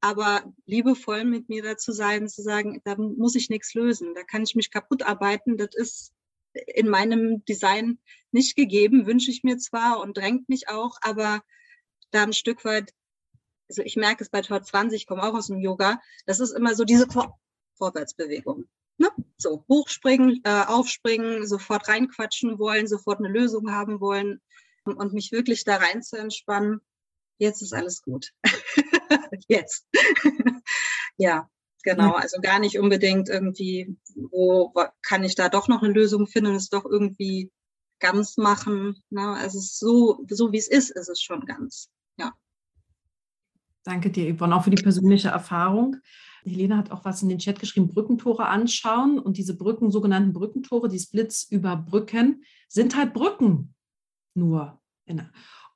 [0.00, 4.24] aber liebevoll mit mir da zu sein, zu sagen, da muss ich nichts lösen, da
[4.24, 6.12] kann ich mich kaputt arbeiten, das ist
[6.52, 7.98] in meinem Design
[8.30, 11.42] nicht gegeben, wünsche ich mir zwar und drängt mich auch, aber
[12.10, 12.92] da ein Stück weit,
[13.68, 16.52] also ich merke es bei Tor 20, ich komme auch aus dem Yoga, das ist
[16.52, 17.38] immer so diese Vor
[17.76, 18.68] Vorwärtsbewegung.
[18.98, 19.08] Ne?
[19.36, 24.40] So hochspringen, äh, aufspringen, sofort reinquatschen wollen, sofort eine Lösung haben wollen
[24.84, 26.80] und mich wirklich da rein zu entspannen.
[27.38, 28.32] Jetzt ist alles gut.
[29.48, 29.86] Jetzt.
[31.16, 31.48] ja,
[31.88, 32.12] genau.
[32.12, 34.72] Also gar nicht unbedingt irgendwie, wo
[35.02, 37.50] kann ich da doch noch eine Lösung finden und es doch irgendwie
[37.98, 39.02] ganz machen.
[39.10, 39.28] Ne?
[39.36, 41.88] Also es ist so, so wie es ist, ist es schon ganz.
[42.18, 42.32] Ja.
[43.84, 45.96] Danke dir, Yvonne, auch für die persönliche Erfahrung.
[46.44, 49.18] Helene hat auch was in den Chat geschrieben, Brückentore anschauen.
[49.18, 53.74] Und diese Brücken, sogenannten Brückentore, die Splits überbrücken, sind halt Brücken
[54.34, 54.80] nur.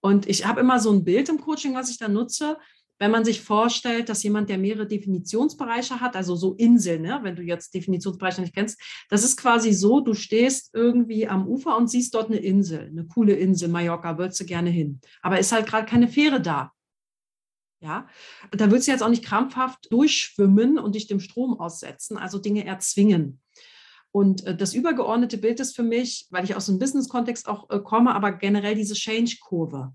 [0.01, 2.59] Und ich habe immer so ein Bild im Coaching, was ich da nutze.
[3.03, 7.19] Wenn man sich vorstellt, dass jemand, der mehrere Definitionsbereiche hat, also so Inseln, ne?
[7.25, 11.77] wenn du jetzt Definitionsbereiche nicht kennst, das ist quasi so, du stehst irgendwie am Ufer
[11.77, 15.01] und siehst dort eine Insel, eine coole Insel, Mallorca, würdest du gerne hin.
[15.21, 16.71] Aber ist halt gerade keine Fähre da.
[17.81, 18.07] Ja,
[18.53, 22.65] da würdest du jetzt auch nicht krampfhaft durchschwimmen und dich dem Strom aussetzen, also Dinge
[22.67, 23.41] erzwingen.
[24.13, 27.81] Und äh, das übergeordnete Bild ist für mich, weil ich aus dem Business-Kontext auch äh,
[27.81, 29.93] komme, aber generell diese Change-Kurve.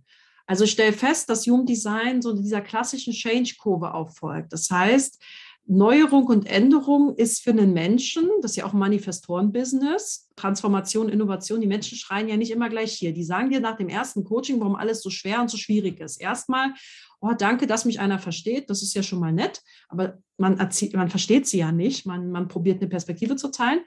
[0.48, 4.54] Also ich stelle fest, dass Human Design so dieser klassischen Change-Kurve auffolgt.
[4.54, 5.22] Das heißt,
[5.70, 11.60] Neuerung und Änderung ist für einen Menschen, das ist ja auch ein Manifestoren-Business, Transformation, Innovation,
[11.60, 13.12] die Menschen schreien ja nicht immer gleich hier.
[13.12, 16.22] Die sagen dir nach dem ersten Coaching, warum alles so schwer und so schwierig ist.
[16.22, 16.74] Erstmal,
[17.20, 20.56] oh, danke, dass mich einer versteht, das ist ja schon mal nett, aber man,
[20.94, 23.82] man versteht sie ja nicht, man, man probiert eine Perspektive zu teilen.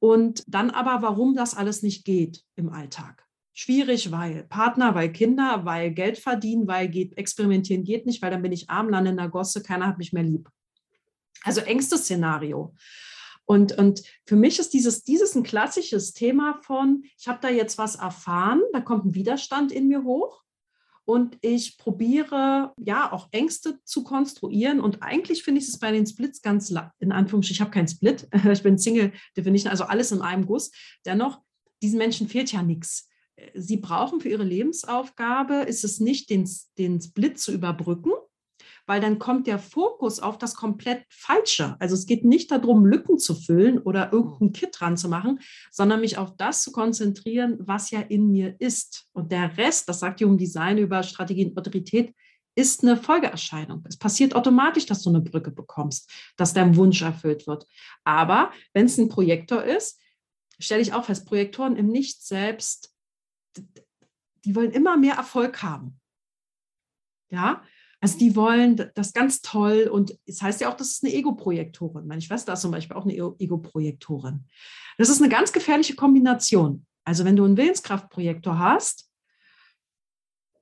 [0.00, 3.24] Und dann aber, warum das alles nicht geht im Alltag.
[3.54, 8.42] Schwierig, weil Partner, weil Kinder, weil Geld verdienen, weil geht, experimentieren geht nicht, weil dann
[8.42, 10.48] bin ich arm, lande in der Gosse, keiner hat mich mehr lieb.
[11.42, 12.74] Also engstes Szenario.
[13.44, 17.76] Und, und für mich ist dieses, dieses ein klassisches Thema von, ich habe da jetzt
[17.76, 20.42] was erfahren, da kommt ein Widerstand in mir hoch
[21.04, 24.80] und ich probiere ja auch Ängste zu konstruieren.
[24.80, 28.28] Und eigentlich finde ich es bei den Splits ganz, in Anführungsstrichen, ich habe keinen Split,
[28.50, 30.70] ich bin Single Definition, also alles in einem Guss.
[31.04, 31.42] Dennoch,
[31.82, 33.08] diesen Menschen fehlt ja nichts.
[33.54, 38.12] Sie brauchen für ihre Lebensaufgabe, ist es nicht den, den Split zu überbrücken,
[38.86, 41.76] weil dann kommt der Fokus auf das komplett Falsche.
[41.78, 46.00] Also es geht nicht darum, Lücken zu füllen oder irgendein Kit dran zu machen, sondern
[46.00, 49.06] mich auf das zu konzentrieren, was ja in mir ist.
[49.12, 52.14] Und der Rest, das sagt Human Design über Strategie und Autorität,
[52.54, 53.82] ist eine Folgeerscheinung.
[53.88, 57.66] Es passiert automatisch, dass du eine Brücke bekommst, dass dein Wunsch erfüllt wird.
[58.04, 59.98] Aber wenn es ein Projektor ist,
[60.58, 62.91] stelle ich auch fest, Projektoren im Nicht selbst,
[64.44, 66.00] die wollen immer mehr Erfolg haben.
[67.30, 67.62] Ja,
[68.00, 72.06] also die wollen das ganz toll und es heißt ja auch, das ist eine Ego-Projektorin.
[72.06, 74.44] Meine Schwester ist zum Beispiel auch eine Ego-Projektorin.
[74.98, 76.84] Das ist eine ganz gefährliche Kombination.
[77.04, 79.08] Also wenn du einen Willenskraftprojektor hast,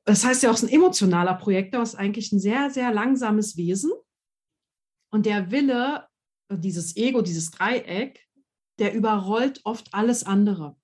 [0.05, 3.57] das heißt ja auch, es ist ein emotionaler Projektor, ist eigentlich ein sehr, sehr langsames
[3.57, 3.93] Wesen.
[5.11, 6.07] Und der Wille,
[6.51, 8.27] dieses Ego, dieses Dreieck,
[8.79, 10.77] der überrollt oft alles andere.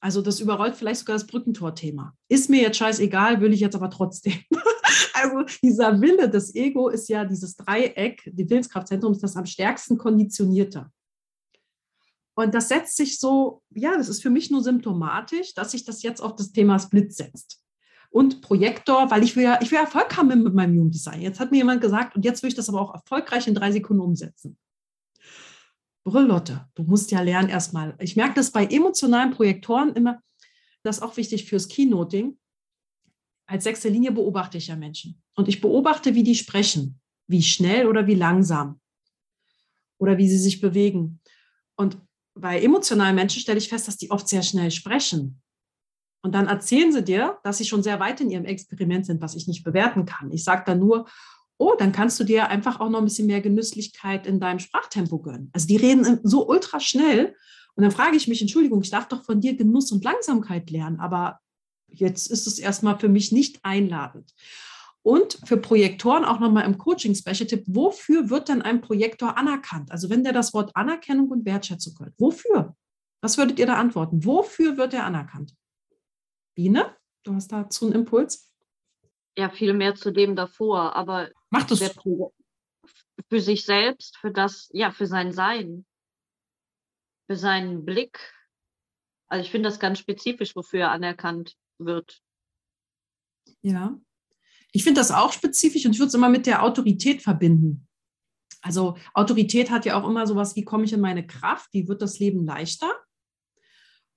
[0.00, 2.14] Also das überrollt vielleicht sogar das Brückentor-Thema.
[2.28, 4.38] Ist mir jetzt scheißegal, will ich jetzt aber trotzdem.
[5.12, 9.98] also dieser Wille des Ego ist ja dieses Dreieck, die Willenskraftzentrum ist das am stärksten
[9.98, 10.90] konditionierte.
[12.34, 16.02] Und das setzt sich so, ja, das ist für mich nur symptomatisch, dass sich das
[16.04, 17.60] jetzt auf das Thema Split setzt.
[18.10, 21.20] Und Projektor, weil ich will ja, ich will Erfolg haben mit meinem Jugenddesign.
[21.20, 23.72] Jetzt hat mir jemand gesagt, und jetzt will ich das aber auch erfolgreich in drei
[23.72, 24.56] Sekunden umsetzen.
[26.14, 27.96] Lotte, du musst ja lernen erstmal.
[28.00, 30.22] Ich merke das bei emotionalen Projektoren immer,
[30.82, 32.38] das ist auch wichtig fürs Keynoting.
[33.46, 35.20] Als sechste Linie beobachte ich ja Menschen.
[35.34, 38.80] Und ich beobachte, wie die sprechen, wie schnell oder wie langsam
[39.98, 41.20] oder wie sie sich bewegen.
[41.76, 41.98] Und
[42.34, 45.42] bei emotionalen Menschen stelle ich fest, dass die oft sehr schnell sprechen.
[46.22, 49.34] Und dann erzählen sie dir, dass sie schon sehr weit in ihrem Experiment sind, was
[49.34, 50.32] ich nicht bewerten kann.
[50.32, 51.08] Ich sage dann nur,
[51.58, 55.18] oh, dann kannst du dir einfach auch noch ein bisschen mehr Genüsslichkeit in deinem Sprachtempo
[55.18, 55.50] gönnen.
[55.52, 57.34] Also die reden so ultra schnell.
[57.74, 60.98] Und dann frage ich mich, Entschuldigung, ich darf doch von dir Genuss und Langsamkeit lernen,
[60.98, 61.38] aber
[61.88, 64.32] jetzt ist es erstmal für mich nicht einladend.
[65.02, 69.92] Und für Projektoren auch nochmal im Coaching-Special-Tipp, wofür wird denn ein Projektor anerkannt?
[69.92, 72.76] Also wenn der das Wort Anerkennung und Wertschätzung hört, wofür?
[73.20, 74.24] Was würdet ihr da antworten?
[74.24, 75.54] Wofür wird er anerkannt?
[76.54, 78.48] Biene, du hast dazu einen Impuls?
[79.38, 81.94] ja viel mehr zu dem davor, aber Macht es
[83.28, 85.86] für sich selbst, für das, ja, für sein Sein,
[87.26, 88.18] für seinen Blick.
[89.28, 92.22] Also ich finde das ganz spezifisch, wofür er anerkannt wird.
[93.62, 93.98] Ja,
[94.72, 97.88] ich finde das auch spezifisch und ich würde es immer mit der Autorität verbinden.
[98.60, 102.02] Also Autorität hat ja auch immer sowas, wie komme ich in meine Kraft, wie wird
[102.02, 102.92] das Leben leichter?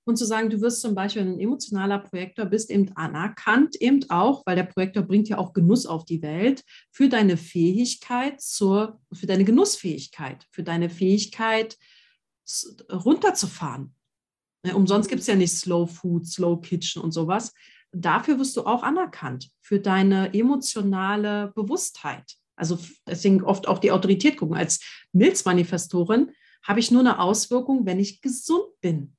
[0.06, 4.44] Und zu sagen, du wirst zum Beispiel ein emotionaler Projektor bist, eben anerkannt, eben auch,
[4.46, 9.28] weil der Projektor bringt ja auch Genuss auf die Welt, für deine Fähigkeit zur, für
[9.28, 11.78] deine Genussfähigkeit, für deine Fähigkeit
[12.92, 13.96] runterzufahren.
[14.66, 17.54] Ne, umsonst gibt es ja nicht Slow Food, Slow Kitchen und sowas.
[17.92, 22.38] Dafür wirst du auch anerkannt, für deine emotionale Bewusstheit.
[22.56, 22.78] Also
[23.08, 24.56] deswegen oft auch die Autorität gucken.
[24.56, 24.80] Als
[25.14, 26.32] Milzmanifestorin
[26.64, 29.16] habe ich nur eine Auswirkung, wenn ich gesund bin.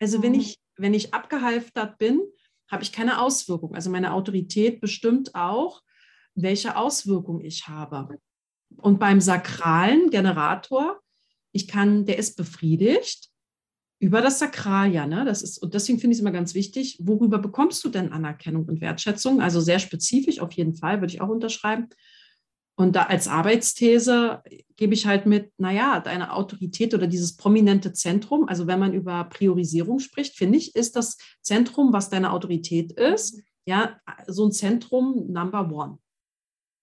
[0.00, 0.40] Also wenn mhm.
[0.40, 2.20] ich, wenn ich abgehalftert bin,
[2.70, 3.74] habe ich keine Auswirkung.
[3.74, 5.82] Also meine Autorität bestimmt auch,
[6.34, 8.18] welche Auswirkung ich habe.
[8.76, 11.00] Und beim sakralen Generator,
[11.52, 13.28] ich kann, der ist befriedigt
[14.00, 15.24] über das Sakral, ja, ne?
[15.24, 18.66] Das ist, und deswegen finde ich es immer ganz wichtig, worüber bekommst du denn Anerkennung
[18.66, 19.40] und Wertschätzung?
[19.40, 21.88] Also sehr spezifisch, auf jeden Fall, würde ich auch unterschreiben.
[22.76, 24.42] Und da als Arbeitsthese
[24.76, 29.24] gebe ich halt mit, naja, deine Autorität oder dieses prominente Zentrum, also wenn man über
[29.24, 35.26] Priorisierung spricht, finde ich, ist das Zentrum, was deine Autorität ist, ja, so ein Zentrum
[35.28, 35.98] Number One.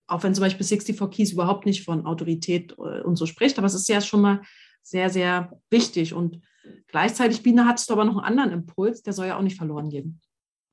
[0.08, 3.68] Auch wenn zum Beispiel 64 Keys überhaupt nicht von Autorität äh, und so spricht, aber
[3.68, 4.42] es ist ja schon mal
[4.82, 6.14] sehr, sehr wichtig.
[6.14, 6.42] Und
[6.88, 9.90] gleichzeitig, Biene, hattest du aber noch einen anderen Impuls, der soll ja auch nicht verloren
[9.90, 10.22] gehen.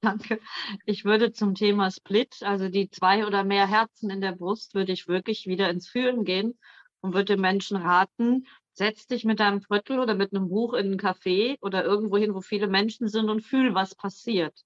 [0.00, 0.40] Danke.
[0.86, 4.92] Ich würde zum Thema Split, also die zwei oder mehr Herzen in der Brust, würde
[4.92, 6.56] ich wirklich wieder ins Fühlen gehen
[7.00, 10.86] und würde den Menschen raten, setz dich mit deinem Viertel oder mit einem Buch in
[10.86, 14.56] einen Café oder irgendwo hin, wo viele Menschen sind und fühl, was passiert.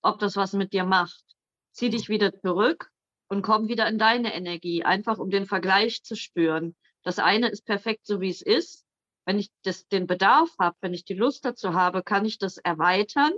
[0.00, 1.24] Ob das was mit dir macht.
[1.72, 2.90] Zieh dich wieder zurück
[3.28, 6.74] und komm wieder in deine Energie, einfach um den Vergleich zu spüren.
[7.02, 8.86] Das eine ist perfekt so, wie es ist.
[9.26, 12.56] Wenn ich das, den Bedarf habe, wenn ich die Lust dazu habe, kann ich das
[12.56, 13.32] erweitern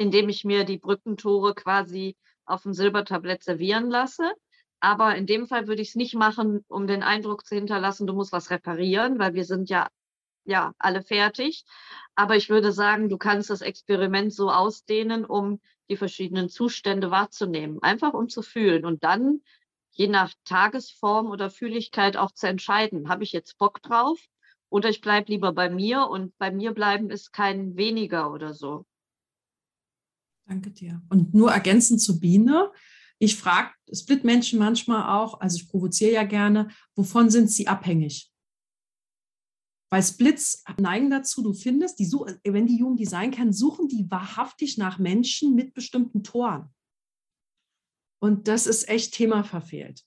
[0.00, 4.32] indem ich mir die Brückentore quasi auf dem Silbertablett servieren lasse.
[4.80, 8.14] Aber in dem Fall würde ich es nicht machen, um den Eindruck zu hinterlassen, du
[8.14, 9.88] musst was reparieren, weil wir sind ja,
[10.46, 11.64] ja alle fertig.
[12.14, 17.82] Aber ich würde sagen, du kannst das Experiment so ausdehnen, um die verschiedenen Zustände wahrzunehmen,
[17.82, 19.42] einfach um zu fühlen und dann
[19.90, 24.18] je nach Tagesform oder Fühligkeit auch zu entscheiden, habe ich jetzt Bock drauf
[24.70, 28.86] oder ich bleibe lieber bei mir und bei mir bleiben ist kein weniger oder so.
[30.50, 31.00] Danke dir.
[31.08, 32.72] Und nur ergänzend zu Biene.
[33.20, 38.32] Ich frage Split-Menschen manchmal auch, also ich provoziere ja gerne, wovon sind sie abhängig?
[39.92, 44.76] Weil Splits neigen dazu, du findest, die, wenn die Human Design kennen, suchen die wahrhaftig
[44.76, 46.68] nach Menschen mit bestimmten Toren.
[48.20, 50.04] Und das ist echt Thema verfehlt.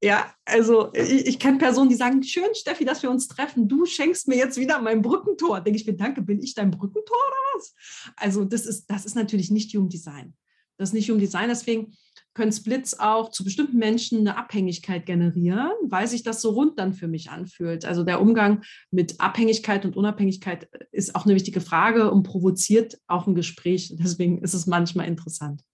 [0.00, 3.68] Ja, also ich, ich kenne Personen, die sagen, schön, Steffi, dass wir uns treffen.
[3.68, 5.60] Du schenkst mir jetzt wieder mein Brückentor.
[5.60, 7.74] Denke ich mir, danke, bin ich dein Brückentor oder was?
[8.16, 10.34] Also das ist, das ist natürlich nicht Human Design.
[10.76, 11.92] Das ist nicht Human Design, deswegen
[12.34, 16.94] können Splits auch zu bestimmten Menschen eine Abhängigkeit generieren, weil sich das so rund dann
[16.94, 17.84] für mich anfühlt.
[17.84, 23.26] Also der Umgang mit Abhängigkeit und Unabhängigkeit ist auch eine wichtige Frage und provoziert auch
[23.26, 23.92] ein Gespräch.
[23.98, 25.64] Deswegen ist es manchmal interessant.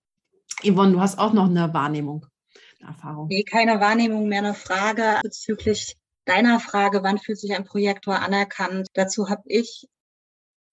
[0.63, 2.25] Yvonne, du hast auch noch eine Wahrnehmung.
[2.85, 3.29] Erfahrung?
[3.29, 8.89] Nee, keine Wahrnehmung, mehr eine Frage bezüglich deiner Frage, wann fühlt sich ein Projektor anerkannt?
[8.95, 9.89] Dazu habe ich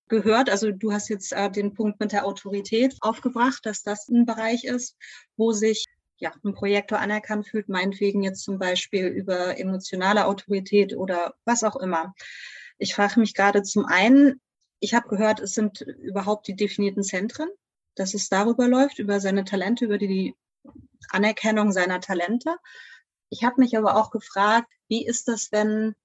[0.08, 4.26] gehört, also du hast jetzt äh, den Punkt mit der Autorität aufgebracht, dass das ein
[4.26, 4.98] Bereich ist,
[5.38, 5.86] wo sich
[6.18, 11.78] ja, ein Projektor anerkannt fühlt, meinetwegen jetzt zum Beispiel über emotionale Autorität oder was auch
[11.78, 12.14] immer.
[12.78, 14.40] Ich frage mich gerade zum einen,
[14.80, 17.50] ich habe gehört, es sind überhaupt die definierten Zentren,
[17.96, 20.36] dass es darüber läuft, über seine Talente, über die
[21.10, 22.56] Anerkennung seiner Talente.
[23.30, 25.96] Ich habe mich aber auch gefragt, wie ist das, wenn,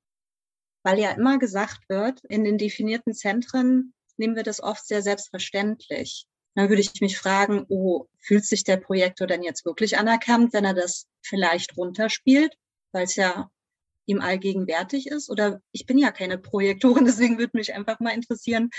[0.82, 6.26] weil ja immer gesagt wird, in den definierten Zentren nehmen wir das oft sehr selbstverständlich.
[6.54, 10.64] Dann würde ich mich fragen, oh, fühlt sich der Projektor denn jetzt wirklich anerkannt, wenn
[10.64, 12.56] er das vielleicht runterspielt,
[12.92, 13.50] weil es ja
[14.06, 15.28] ihm allgegenwärtig ist?
[15.28, 18.70] Oder ich bin ja keine Projektorin, deswegen würde mich einfach mal interessieren,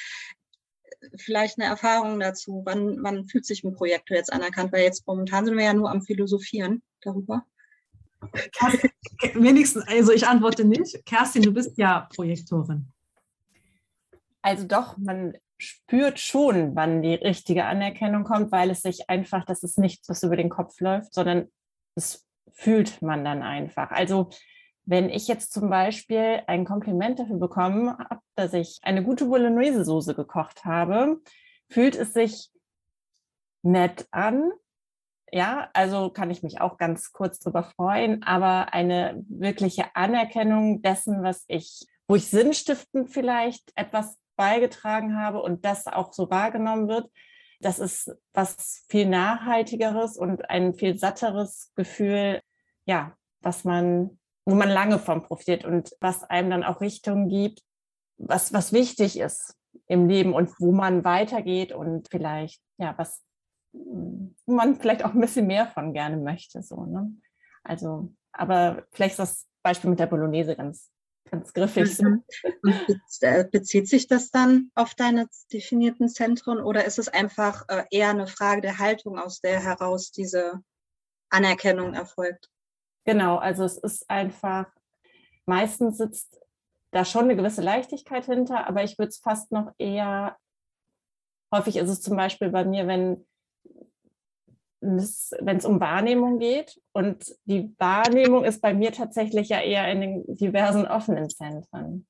[1.15, 2.61] vielleicht eine Erfahrung dazu?
[2.65, 4.71] Wann, wann fühlt sich ein Projektor jetzt anerkannt?
[4.71, 7.45] Weil jetzt momentan sind wir ja nur am Philosophieren darüber.
[8.51, 8.91] Kerstin,
[9.35, 11.05] wenigstens, also ich antworte nicht.
[11.05, 12.91] Kerstin, du bist ja Projektorin.
[14.41, 19.63] Also doch, man spürt schon, wann die richtige Anerkennung kommt, weil es sich einfach, das
[19.63, 21.47] ist nichts, was über den Kopf läuft, sondern
[21.95, 23.91] das fühlt man dann einfach.
[23.91, 24.29] Also
[24.87, 30.15] wenn ich jetzt zum Beispiel ein Kompliment dafür bekommen habe, dass ich eine gute Bolognese-Soße
[30.15, 31.21] gekocht habe,
[31.69, 32.49] fühlt es sich
[33.63, 34.49] nett an.
[35.29, 41.21] Ja, also kann ich mich auch ganz kurz darüber freuen, aber eine wirkliche Anerkennung dessen,
[41.21, 47.11] was ich, wo ich sinnstiftend vielleicht etwas beigetragen habe und das auch so wahrgenommen wird,
[47.59, 52.39] das ist was viel nachhaltigeres und ein viel satteres Gefühl,
[52.85, 54.16] ja, was man
[54.47, 57.63] wo man lange von profitiert und was einem dann auch Richtung gibt,
[58.17, 63.25] was, was wichtig ist im Leben und wo man weitergeht und vielleicht, ja, was
[64.45, 66.63] man vielleicht auch ein bisschen mehr von gerne möchte.
[66.63, 67.11] So, ne?
[67.65, 70.91] Also, aber vielleicht ist das Beispiel mit der Bolognese ganz,
[71.29, 71.99] ganz griffig.
[71.99, 72.23] Mhm.
[73.19, 78.11] Äh, bezieht sich das dann auf deine definierten Zentren oder ist es einfach äh, eher
[78.11, 80.61] eine Frage der Haltung, aus der heraus diese
[81.29, 82.49] Anerkennung erfolgt?
[83.07, 84.67] Genau, also es ist einfach,
[85.45, 86.41] meistens sitzt
[86.91, 90.35] da schon eine gewisse Leichtigkeit hinter, aber ich würde es fast noch eher,
[91.53, 93.25] häufig ist es zum Beispiel bei mir, wenn
[94.81, 99.89] es, wenn es um Wahrnehmung geht und die Wahrnehmung ist bei mir tatsächlich ja eher
[99.89, 102.05] in den diversen offenen Zentren.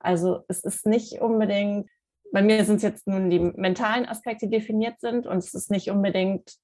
[0.00, 1.88] Also es ist nicht unbedingt,
[2.32, 5.90] bei mir sind es jetzt nun die mentalen Aspekte, definiert sind und es ist nicht
[5.90, 6.58] unbedingt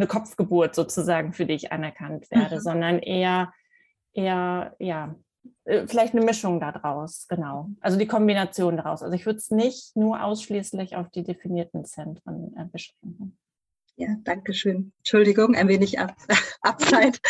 [0.00, 2.60] eine Kopfgeburt sozusagen, für die ich anerkannt werde, mhm.
[2.60, 3.52] sondern eher,
[4.14, 5.14] eher, ja,
[5.64, 7.68] äh, vielleicht eine Mischung daraus, genau.
[7.80, 9.02] Also die Kombination daraus.
[9.02, 13.38] Also ich würde es nicht nur ausschließlich auf die definierten Zentren äh, beschränken.
[13.96, 14.92] Ja, danke schön.
[14.98, 16.16] Entschuldigung, ein wenig Ab
[16.62, 17.20] Abzeit.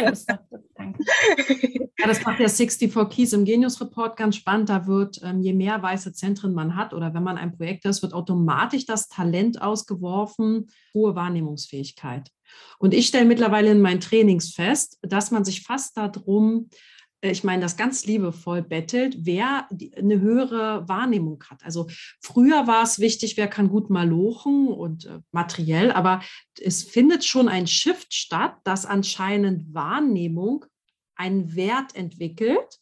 [0.00, 0.26] Nein, das,
[0.74, 1.04] danke.
[1.98, 4.68] Ja, das macht der 64 Keys im Genius Report ganz spannend.
[4.68, 8.02] Da wird, ähm, je mehr weiße Zentren man hat oder wenn man ein Projekt ist,
[8.02, 12.30] wird automatisch das Talent ausgeworfen, hohe Wahrnehmungsfähigkeit.
[12.78, 16.68] Und ich stelle mittlerweile in meinen Trainings fest, dass man sich fast darum
[17.22, 21.64] ich meine das ganz liebevoll bettelt, wer eine höhere Wahrnehmung hat.
[21.64, 21.88] Also
[22.20, 26.22] früher war es wichtig, wer kann gut malochen und äh, materiell, aber
[26.60, 30.66] es findet schon ein Shift statt, dass anscheinend Wahrnehmung
[31.14, 32.80] einen Wert entwickelt.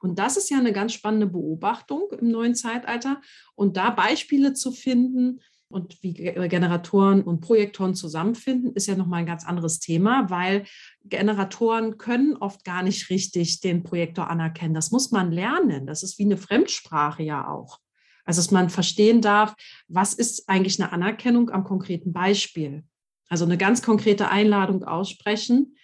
[0.00, 3.20] Und das ist ja eine ganz spannende Beobachtung im neuen Zeitalter.
[3.54, 9.26] Und da Beispiele zu finden, und wie Generatoren und Projektoren zusammenfinden, ist ja nochmal ein
[9.26, 10.64] ganz anderes Thema, weil
[11.04, 14.74] Generatoren können oft gar nicht richtig den Projektor anerkennen.
[14.74, 15.86] Das muss man lernen.
[15.86, 17.80] Das ist wie eine Fremdsprache ja auch.
[18.24, 19.54] Also, dass man verstehen darf,
[19.88, 22.84] was ist eigentlich eine Anerkennung am konkreten Beispiel.
[23.28, 25.76] Also eine ganz konkrete Einladung aussprechen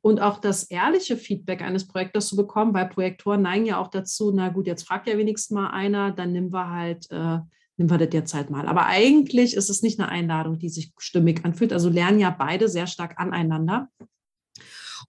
[0.00, 4.32] und auch das ehrliche Feedback eines Projektors zu bekommen, weil Projektoren neigen ja auch dazu,
[4.32, 7.38] na gut, jetzt fragt ja wenigstens mal einer, dann nehmen wir halt äh,
[7.76, 8.68] nehmen wir das derzeit mal.
[8.68, 11.72] Aber eigentlich ist es nicht eine Einladung, die sich stimmig anfühlt.
[11.72, 13.88] Also lernen ja beide sehr stark aneinander.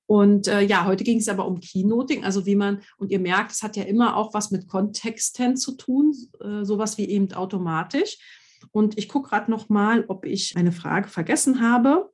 [0.05, 3.51] Und äh, ja, heute ging es aber um Keynoting, also wie man, und ihr merkt,
[3.51, 8.17] es hat ja immer auch was mit Kontexten zu tun, äh, sowas wie eben automatisch.
[8.71, 12.11] Und ich gucke gerade noch mal, ob ich eine Frage vergessen habe.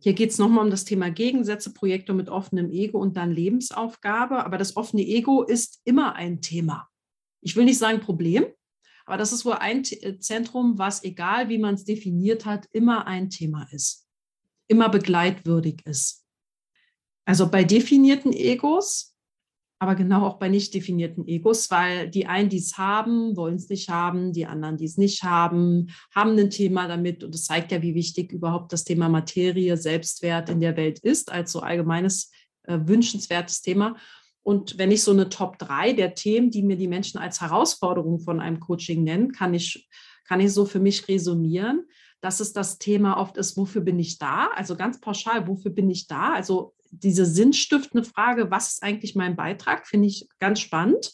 [0.00, 4.44] Hier geht es nochmal um das Thema Gegensätze, Projekte mit offenem Ego und dann Lebensaufgabe.
[4.44, 6.88] Aber das offene Ego ist immer ein Thema.
[7.44, 8.46] Ich will nicht sagen Problem,
[9.06, 13.06] aber das ist wohl ein äh, Zentrum, was, egal wie man es definiert hat, immer
[13.06, 14.06] ein Thema ist,
[14.66, 16.24] immer begleitwürdig ist.
[17.26, 19.14] Also bei definierten Egos
[19.84, 23.68] aber genau auch bei nicht definierten Egos, weil die einen, die es haben, wollen es
[23.68, 27.22] nicht haben, die anderen, die es nicht haben, haben ein Thema damit.
[27.22, 31.30] Und das zeigt ja, wie wichtig überhaupt das Thema Materie, Selbstwert in der Welt ist,
[31.30, 32.30] als so allgemeines
[32.62, 33.96] äh, wünschenswertes Thema.
[34.44, 38.20] Und wenn ich so eine Top 3 der Themen, die mir die Menschen als Herausforderung
[38.20, 39.88] von einem Coaching nennen, kann ich,
[40.28, 41.86] kann ich so für mich resümieren,
[42.20, 44.50] dass es das Thema oft ist, wofür bin ich da?
[44.54, 46.34] Also ganz pauschal, wofür bin ich da?
[46.34, 51.12] Also diese sinnstiftende Frage, was ist eigentlich mein Beitrag, finde ich ganz spannend.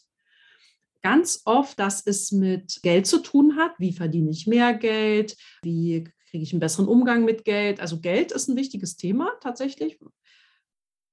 [1.02, 3.72] Ganz oft, dass es mit Geld zu tun hat.
[3.78, 5.36] Wie verdiene ich mehr Geld?
[5.62, 7.80] Wie kriege ich einen besseren Umgang mit Geld?
[7.80, 9.98] Also Geld ist ein wichtiges Thema tatsächlich.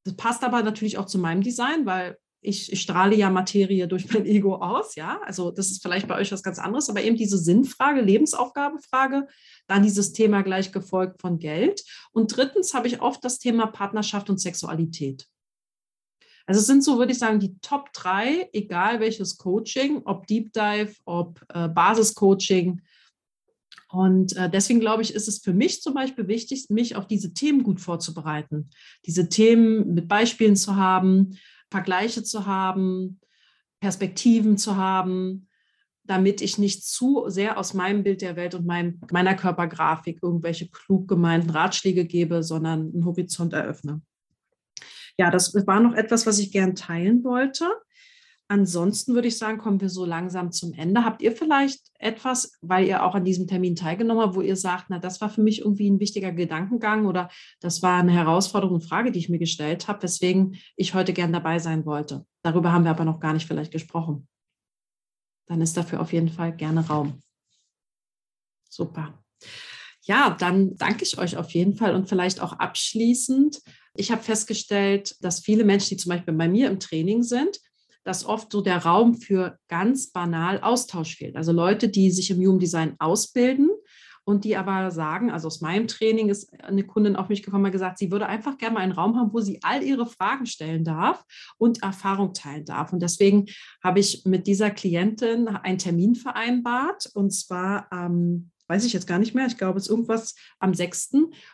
[0.08, 4.10] Das passt aber natürlich auch zu meinem Design, weil ich, ich, strahle ja Materie durch
[4.14, 5.20] mein Ego aus, ja.
[5.26, 9.28] Also das ist vielleicht bei euch was ganz anderes, aber eben diese Sinnfrage, Lebensaufgabefrage,
[9.68, 11.84] dann dieses Thema gleich gefolgt von Geld.
[12.14, 15.28] Und drittens habe ich oft das Thema Partnerschaft und Sexualität.
[16.46, 20.54] Also es sind so, würde ich sagen, die Top drei, egal welches Coaching, ob Deep
[20.54, 22.82] Dive, ob äh, Basiscoaching.
[23.90, 27.34] Und äh, deswegen glaube ich, ist es für mich zum Beispiel wichtig, mich auf diese
[27.34, 28.70] Themen gut vorzubereiten,
[29.06, 31.38] diese Themen mit Beispielen zu haben,
[31.70, 33.20] Vergleiche zu haben,
[33.80, 35.48] Perspektiven zu haben,
[36.04, 40.70] damit ich nicht zu sehr aus meinem Bild der Welt und mein, meiner Körpergrafik irgendwelche
[40.70, 44.02] klug gemeinten Ratschläge gebe, sondern einen Horizont eröffne.
[45.18, 47.66] Ja, das war noch etwas, was ich gern teilen wollte.
[48.50, 51.04] Ansonsten würde ich sagen, kommen wir so langsam zum Ende.
[51.04, 54.86] Habt ihr vielleicht etwas, weil ihr auch an diesem Termin teilgenommen habt, wo ihr sagt,
[54.88, 57.30] na, das war für mich irgendwie ein wichtiger Gedankengang oder
[57.60, 61.60] das war eine herausfordernde Frage, die ich mir gestellt habe, weswegen ich heute gern dabei
[61.60, 62.26] sein wollte.
[62.42, 64.30] Darüber haben wir aber noch gar nicht vielleicht gesprochen.
[65.48, 67.22] Dann ist dafür auf jeden Fall gerne Raum.
[68.70, 69.22] Super.
[70.04, 73.62] Ja, dann danke ich euch auf jeden Fall und vielleicht auch abschließend.
[73.94, 77.60] Ich habe festgestellt, dass viele Menschen, die zum Beispiel bei mir im Training sind,
[78.08, 81.36] dass oft so der Raum für ganz banal Austausch fehlt.
[81.36, 83.70] Also Leute, die sich im Human Design ausbilden
[84.24, 87.72] und die aber sagen, also aus meinem Training ist eine Kundin auf mich gekommen und
[87.72, 90.86] gesagt, sie würde einfach gerne mal einen Raum haben, wo sie all ihre Fragen stellen
[90.86, 91.24] darf
[91.58, 92.94] und Erfahrung teilen darf.
[92.94, 93.48] Und deswegen
[93.84, 99.08] habe ich mit dieser Klientin einen Termin vereinbart und zwar am ähm, weiß ich jetzt
[99.08, 101.12] gar nicht mehr, ich glaube, es ist irgendwas am 6.,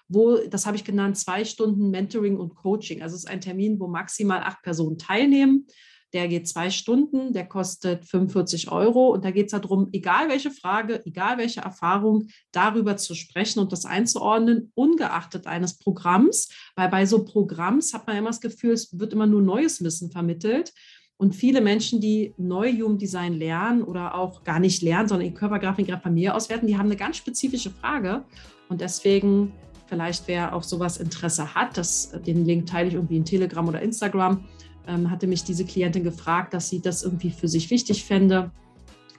[0.08, 3.01] wo, das habe ich genannt, zwei Stunden Mentoring und Coaching.
[3.01, 5.68] Also es ist ein Termin, wo maximal acht Personen teilnehmen.
[6.14, 10.51] Der geht zwei Stunden, der kostet 45 Euro und da geht es darum, egal welche
[10.51, 17.07] Frage, egal welche Erfahrung, darüber zu sprechen und das einzuordnen, ungeachtet eines Programms, weil bei
[17.07, 20.72] so Programms hat man immer das Gefühl, es wird immer nur neues Wissen vermittelt.
[21.18, 25.34] Und viele Menschen, die neu Human Design lernen oder auch gar nicht lernen, sondern in
[25.34, 28.26] Körpergrafik ihrer Familie auswerten, die haben eine ganz spezifische Frage.
[28.68, 29.53] Und deswegen,
[29.88, 33.82] vielleicht wer auf sowas Interesse hat, das, den Link teile ich irgendwie in Telegram oder
[33.82, 34.43] Instagram,
[34.88, 38.51] ähm, hatte mich diese Klientin gefragt, dass sie das irgendwie für sich wichtig fände.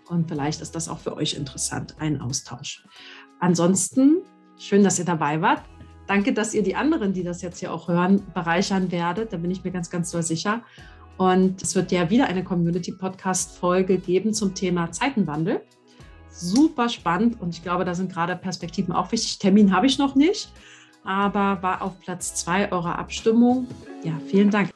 [0.09, 2.85] Und vielleicht ist das auch für euch interessant, ein Austausch.
[3.41, 4.23] Ansonsten,
[4.59, 5.63] schön, dass ihr dabei wart.
[6.07, 9.33] Danke, dass ihr die anderen, die das jetzt hier auch hören, bereichern werdet.
[9.33, 10.63] Da bin ich mir ganz, ganz doll sicher.
[11.17, 15.63] Und es wird ja wieder eine Community-Podcast-Folge geben zum Thema Zeitenwandel.
[16.29, 19.39] Super spannend und ich glaube, da sind gerade Perspektiven auch wichtig.
[19.39, 20.53] Termin habe ich noch nicht,
[21.05, 23.69] aber war auf Platz zwei eurer Abstimmung.
[24.03, 24.71] Ja, vielen Dank.